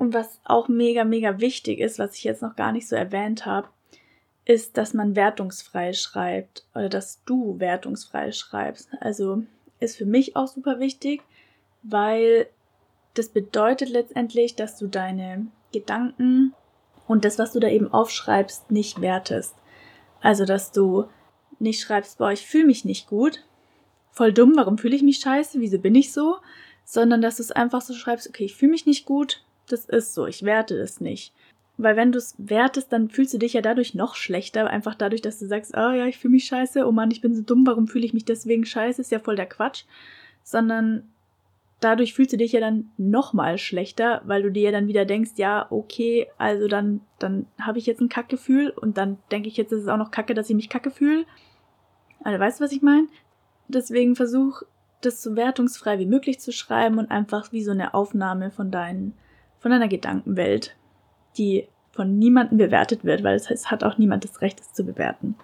Und 0.00 0.14
was 0.14 0.40
auch 0.44 0.68
mega, 0.68 1.04
mega 1.04 1.40
wichtig 1.40 1.78
ist, 1.78 1.98
was 1.98 2.14
ich 2.14 2.24
jetzt 2.24 2.40
noch 2.40 2.56
gar 2.56 2.72
nicht 2.72 2.88
so 2.88 2.96
erwähnt 2.96 3.44
habe, 3.44 3.68
ist, 4.46 4.78
dass 4.78 4.94
man 4.94 5.14
wertungsfrei 5.14 5.92
schreibt 5.92 6.64
oder 6.74 6.88
dass 6.88 7.22
du 7.26 7.60
wertungsfrei 7.60 8.32
schreibst. 8.32 8.88
Also 9.00 9.42
ist 9.78 9.98
für 9.98 10.06
mich 10.06 10.36
auch 10.36 10.48
super 10.48 10.80
wichtig, 10.80 11.20
weil 11.82 12.46
das 13.12 13.28
bedeutet 13.28 13.90
letztendlich, 13.90 14.56
dass 14.56 14.78
du 14.78 14.86
deine 14.86 15.48
Gedanken 15.70 16.54
und 17.06 17.26
das, 17.26 17.38
was 17.38 17.52
du 17.52 17.60
da 17.60 17.68
eben 17.68 17.92
aufschreibst, 17.92 18.70
nicht 18.70 19.02
wertest. 19.02 19.54
Also, 20.22 20.46
dass 20.46 20.72
du 20.72 21.08
nicht 21.58 21.78
schreibst, 21.78 22.16
boah, 22.16 22.32
ich 22.32 22.46
fühle 22.46 22.64
mich 22.64 22.86
nicht 22.86 23.06
gut, 23.06 23.44
voll 24.12 24.32
dumm, 24.32 24.54
warum 24.56 24.78
fühle 24.78 24.96
ich 24.96 25.02
mich 25.02 25.18
scheiße, 25.18 25.60
wieso 25.60 25.78
bin 25.78 25.94
ich 25.94 26.10
so, 26.10 26.36
sondern 26.86 27.20
dass 27.20 27.36
du 27.36 27.42
es 27.42 27.52
einfach 27.52 27.82
so 27.82 27.92
schreibst, 27.92 28.30
okay, 28.30 28.44
ich 28.46 28.54
fühle 28.54 28.72
mich 28.72 28.86
nicht 28.86 29.04
gut, 29.04 29.44
das 29.72 29.84
ist 29.86 30.14
so, 30.14 30.26
ich 30.26 30.42
werte 30.42 30.78
das 30.78 31.00
nicht. 31.00 31.32
Weil 31.76 31.96
wenn 31.96 32.12
du 32.12 32.18
es 32.18 32.34
wertest, 32.38 32.92
dann 32.92 33.08
fühlst 33.08 33.32
du 33.32 33.38
dich 33.38 33.54
ja 33.54 33.62
dadurch 33.62 33.94
noch 33.94 34.14
schlechter, 34.14 34.68
einfach 34.68 34.94
dadurch, 34.94 35.22
dass 35.22 35.38
du 35.38 35.46
sagst, 35.46 35.74
oh 35.74 35.92
ja, 35.92 36.06
ich 36.06 36.18
fühle 36.18 36.32
mich 36.32 36.44
scheiße, 36.44 36.86
oh 36.86 36.92
Mann, 36.92 37.10
ich 37.10 37.22
bin 37.22 37.34
so 37.34 37.42
dumm, 37.42 37.66
warum 37.66 37.88
fühle 37.88 38.04
ich 38.04 38.12
mich 38.12 38.24
deswegen 38.26 38.66
scheiße, 38.66 39.00
ist 39.00 39.10
ja 39.10 39.18
voll 39.18 39.36
der 39.36 39.46
Quatsch. 39.46 39.84
Sondern 40.42 41.08
dadurch 41.80 42.12
fühlst 42.14 42.32
du 42.32 42.36
dich 42.36 42.52
ja 42.52 42.60
dann 42.60 42.90
nochmal 42.98 43.56
schlechter, 43.56 44.20
weil 44.24 44.42
du 44.42 44.52
dir 44.52 44.64
ja 44.64 44.72
dann 44.72 44.88
wieder 44.88 45.06
denkst, 45.06 45.32
ja, 45.36 45.66
okay, 45.70 46.28
also 46.36 46.68
dann, 46.68 47.00
dann 47.18 47.46
habe 47.58 47.78
ich 47.78 47.86
jetzt 47.86 48.00
ein 48.00 48.10
Kackgefühl 48.10 48.70
und 48.70 48.98
dann 48.98 49.18
denke 49.30 49.48
ich 49.48 49.56
jetzt, 49.56 49.72
ist 49.72 49.82
es 49.82 49.88
auch 49.88 49.96
noch 49.96 50.10
kacke, 50.10 50.34
dass 50.34 50.50
ich 50.50 50.56
mich 50.56 50.68
kacke 50.68 50.90
fühle. 50.90 51.24
Also 52.22 52.38
weißt 52.38 52.60
du, 52.60 52.64
was 52.64 52.72
ich 52.72 52.82
meine? 52.82 53.08
Deswegen 53.68 54.16
versuch, 54.16 54.62
das 55.00 55.22
so 55.22 55.36
wertungsfrei 55.36 55.98
wie 55.98 56.06
möglich 56.06 56.40
zu 56.40 56.52
schreiben 56.52 56.98
und 56.98 57.10
einfach 57.10 57.52
wie 57.52 57.64
so 57.64 57.70
eine 57.70 57.94
Aufnahme 57.94 58.50
von 58.50 58.70
deinen, 58.70 59.14
von 59.60 59.70
deiner 59.70 59.88
Gedankenwelt, 59.88 60.76
die 61.38 61.68
von 61.92 62.18
niemandem 62.18 62.58
bewertet 62.58 63.04
wird, 63.04 63.22
weil 63.22 63.36
es 63.36 63.70
hat 63.70 63.84
auch 63.84 63.98
niemand 63.98 64.24
das 64.24 64.40
Recht, 64.40 64.60
es 64.60 64.72
zu 64.72 64.84
bewerten. 64.84 65.36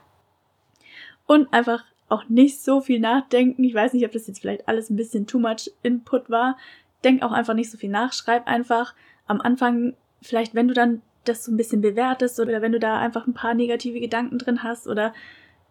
Und 1.26 1.52
einfach 1.52 1.85
auch 2.09 2.29
nicht 2.29 2.62
so 2.62 2.81
viel 2.81 3.00
nachdenken. 3.00 3.64
Ich 3.64 3.74
weiß 3.74 3.92
nicht, 3.92 4.05
ob 4.05 4.12
das 4.12 4.26
jetzt 4.26 4.40
vielleicht 4.40 4.68
alles 4.68 4.90
ein 4.90 4.96
bisschen 4.96 5.26
too 5.26 5.38
much 5.38 5.72
Input 5.83 6.31
war. 6.31 6.57
Denk 7.05 7.22
auch 7.22 7.33
einfach 7.33 7.55
nicht 7.55 7.70
so 7.70 7.79
viel 7.79 7.90
nach. 7.90 8.12
Schreib 8.12 8.46
einfach 8.46 8.94
am 9.26 9.40
Anfang, 9.40 9.94
vielleicht 10.22 10.55
wenn 10.55 10.68
du 10.68 10.74
dann 10.74 11.02
das 11.24 11.44
so 11.44 11.52
ein 11.52 11.57
bisschen 11.57 11.81
bewertest 11.81 12.38
oder 12.38 12.62
wenn 12.62 12.72
du 12.72 12.79
da 12.79 12.98
einfach 12.98 13.26
ein 13.26 13.35
paar 13.35 13.55
negative 13.55 13.98
Gedanken 13.98 14.38
drin 14.38 14.62
hast 14.62 14.87
oder 14.87 15.12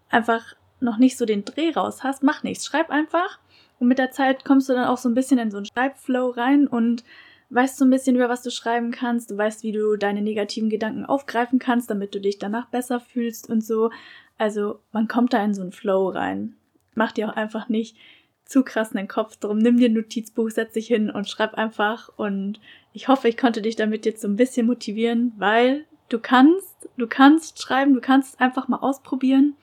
einfach 0.09 0.55
noch 0.81 0.97
nicht 0.97 1.17
so 1.17 1.25
den 1.25 1.45
Dreh 1.45 1.71
raus 1.71 2.03
hast, 2.03 2.21
mach 2.21 2.43
nichts. 2.43 2.65
Schreib 2.65 2.89
einfach 2.89 3.39
und 3.79 3.87
mit 3.87 3.97
der 3.97 4.11
Zeit 4.11 4.43
kommst 4.43 4.67
du 4.67 4.73
dann 4.73 4.85
auch 4.85 4.97
so 4.97 5.07
ein 5.07 5.15
bisschen 5.15 5.39
in 5.39 5.51
so 5.51 5.57
einen 5.57 5.65
Schreibflow 5.65 6.29
rein 6.31 6.67
und 6.67 7.03
weißt 7.49 7.77
so 7.77 7.85
ein 7.85 7.89
bisschen 7.89 8.15
über 8.15 8.29
was 8.29 8.43
du 8.43 8.51
schreiben 8.51 8.91
kannst. 8.91 9.31
Du 9.31 9.37
weißt, 9.37 9.63
wie 9.63 9.71
du 9.71 9.95
deine 9.97 10.21
negativen 10.21 10.69
Gedanken 10.69 11.05
aufgreifen 11.05 11.59
kannst, 11.59 11.89
damit 11.89 12.15
du 12.15 12.19
dich 12.19 12.39
danach 12.39 12.67
besser 12.67 12.99
fühlst 12.99 13.49
und 13.49 13.63
so. 13.63 13.91
Also 14.37 14.79
man 14.91 15.07
kommt 15.07 15.33
da 15.33 15.43
in 15.43 15.53
so 15.53 15.61
einen 15.61 15.71
Flow 15.71 16.09
rein. 16.09 16.55
Mach 16.95 17.11
dir 17.11 17.29
auch 17.29 17.35
einfach 17.35 17.69
nicht 17.69 17.97
zu 18.45 18.63
krass 18.63 18.91
in 18.91 18.97
den 18.97 19.07
Kopf 19.07 19.37
drum. 19.37 19.57
Nimm 19.57 19.77
dir 19.77 19.89
ein 19.89 19.93
Notizbuch, 19.93 20.49
setz 20.49 20.73
dich 20.73 20.87
hin 20.87 21.09
und 21.09 21.27
schreib 21.27 21.55
einfach. 21.55 22.09
Und 22.15 22.59
ich 22.93 23.07
hoffe, 23.07 23.27
ich 23.27 23.37
konnte 23.37 23.61
dich 23.61 23.75
damit 23.75 24.05
jetzt 24.05 24.21
so 24.21 24.27
ein 24.27 24.35
bisschen 24.35 24.67
motivieren, 24.67 25.33
weil 25.37 25.85
du 26.09 26.19
kannst, 26.19 26.89
du 26.97 27.07
kannst 27.07 27.61
schreiben, 27.61 27.93
du 27.93 28.01
kannst 28.01 28.35
es 28.35 28.39
einfach 28.39 28.67
mal 28.67 28.77
ausprobieren. 28.77 29.55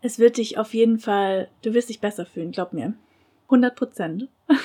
Es 0.00 0.18
wird 0.18 0.36
dich 0.36 0.58
auf 0.58 0.74
jeden 0.74 0.98
Fall, 0.98 1.48
du 1.62 1.74
wirst 1.74 1.88
dich 1.88 2.00
besser 2.00 2.26
fühlen, 2.26 2.52
glaub 2.52 2.72
mir. 2.72 2.94
100 3.44 3.74
Prozent. 3.74 4.28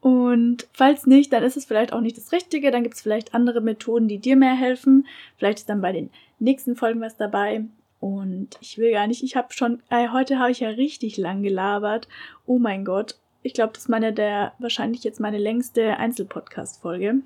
Und 0.00 0.68
falls 0.72 1.06
nicht, 1.06 1.32
dann 1.32 1.42
ist 1.42 1.56
es 1.56 1.64
vielleicht 1.64 1.92
auch 1.92 2.00
nicht 2.00 2.16
das 2.16 2.32
Richtige. 2.32 2.70
Dann 2.70 2.82
gibt 2.82 2.94
es 2.94 3.00
vielleicht 3.00 3.34
andere 3.34 3.60
Methoden, 3.60 4.08
die 4.08 4.18
dir 4.18 4.36
mehr 4.36 4.54
helfen. 4.54 5.06
Vielleicht 5.36 5.58
ist 5.58 5.68
dann 5.68 5.80
bei 5.80 5.92
den 5.92 6.10
nächsten 6.38 6.76
Folgen 6.76 7.00
was 7.00 7.16
dabei. 7.16 7.64
Und 8.00 8.56
ich 8.60 8.78
will 8.78 8.92
gar 8.92 9.08
nicht, 9.08 9.24
ich 9.24 9.34
habe 9.34 9.52
schon, 9.52 9.82
äh, 9.90 10.08
heute 10.10 10.38
habe 10.38 10.52
ich 10.52 10.60
ja 10.60 10.68
richtig 10.68 11.16
lang 11.16 11.42
gelabert. 11.42 12.08
Oh 12.46 12.58
mein 12.58 12.84
Gott. 12.84 13.16
Ich 13.42 13.54
glaube, 13.54 13.72
das 13.72 13.84
ist 13.84 13.88
meine 13.88 14.12
der, 14.12 14.52
wahrscheinlich 14.58 15.04
jetzt 15.04 15.20
meine 15.20 15.38
längste 15.38 15.96
Einzelpodcast-Folge. 15.96 17.22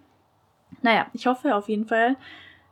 Naja, 0.80 1.06
ich 1.12 1.26
hoffe 1.26 1.54
auf 1.54 1.68
jeden 1.68 1.86
Fall, 1.86 2.16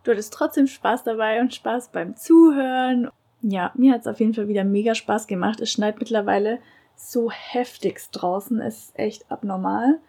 du 0.04 0.12
hattest 0.12 0.32
trotzdem 0.32 0.66
Spaß 0.66 1.04
dabei 1.04 1.40
und 1.40 1.54
Spaß 1.54 1.90
beim 1.92 2.16
Zuhören. 2.16 3.10
Ja, 3.42 3.72
mir 3.74 3.92
hat 3.92 4.02
es 4.02 4.06
auf 4.06 4.20
jeden 4.20 4.34
Fall 4.34 4.48
wieder 4.48 4.64
mega 4.64 4.94
Spaß 4.94 5.26
gemacht. 5.26 5.60
Es 5.60 5.72
schneit 5.72 5.98
mittlerweile 5.98 6.58
so 7.08 7.30
heftigst 7.30 8.10
draußen. 8.12 8.60
Es 8.60 8.84
ist 8.84 8.98
echt 8.98 9.30
abnormal 9.30 10.00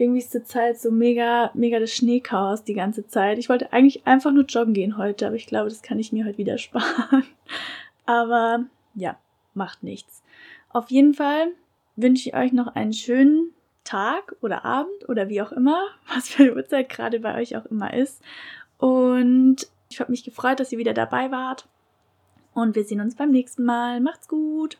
irgendwie 0.00 0.20
ist 0.20 0.32
zur 0.32 0.44
Zeit 0.44 0.80
so 0.80 0.90
mega, 0.90 1.50
mega 1.52 1.78
das 1.78 1.94
Schneechaos 1.94 2.64
die 2.64 2.74
ganze 2.74 3.06
Zeit. 3.06 3.38
Ich 3.38 3.50
wollte 3.50 3.72
eigentlich 3.72 4.06
einfach 4.06 4.32
nur 4.32 4.44
joggen 4.44 4.72
gehen 4.72 4.96
heute, 4.96 5.26
aber 5.26 5.36
ich 5.36 5.46
glaube, 5.46 5.68
das 5.68 5.82
kann 5.82 5.98
ich 5.98 6.10
mir 6.10 6.24
heute 6.24 6.38
wieder 6.38 6.58
sparen. 6.58 7.24
aber 8.06 8.64
ja, 8.94 9.18
macht 9.52 9.82
nichts. 9.82 10.22
Auf 10.70 10.90
jeden 10.90 11.12
Fall 11.12 11.48
wünsche 11.96 12.30
ich 12.30 12.34
euch 12.34 12.52
noch 12.52 12.68
einen 12.68 12.94
schönen 12.94 13.52
Tag 13.84 14.36
oder 14.40 14.64
Abend 14.64 15.08
oder 15.08 15.28
wie 15.28 15.42
auch 15.42 15.52
immer, 15.52 15.82
was 16.14 16.30
für 16.30 16.44
eine 16.44 16.54
Uhrzeit 16.54 16.88
gerade 16.88 17.20
bei 17.20 17.38
euch 17.38 17.56
auch 17.56 17.66
immer 17.66 17.92
ist. 17.92 18.22
Und 18.78 19.68
ich 19.90 20.00
habe 20.00 20.10
mich 20.10 20.24
gefreut, 20.24 20.60
dass 20.60 20.72
ihr 20.72 20.78
wieder 20.78 20.94
dabei 20.94 21.30
wart. 21.30 21.68
Und 22.54 22.74
wir 22.74 22.84
sehen 22.84 23.00
uns 23.00 23.16
beim 23.16 23.30
nächsten 23.30 23.64
Mal. 23.64 24.00
Macht's 24.00 24.28
gut! 24.28 24.78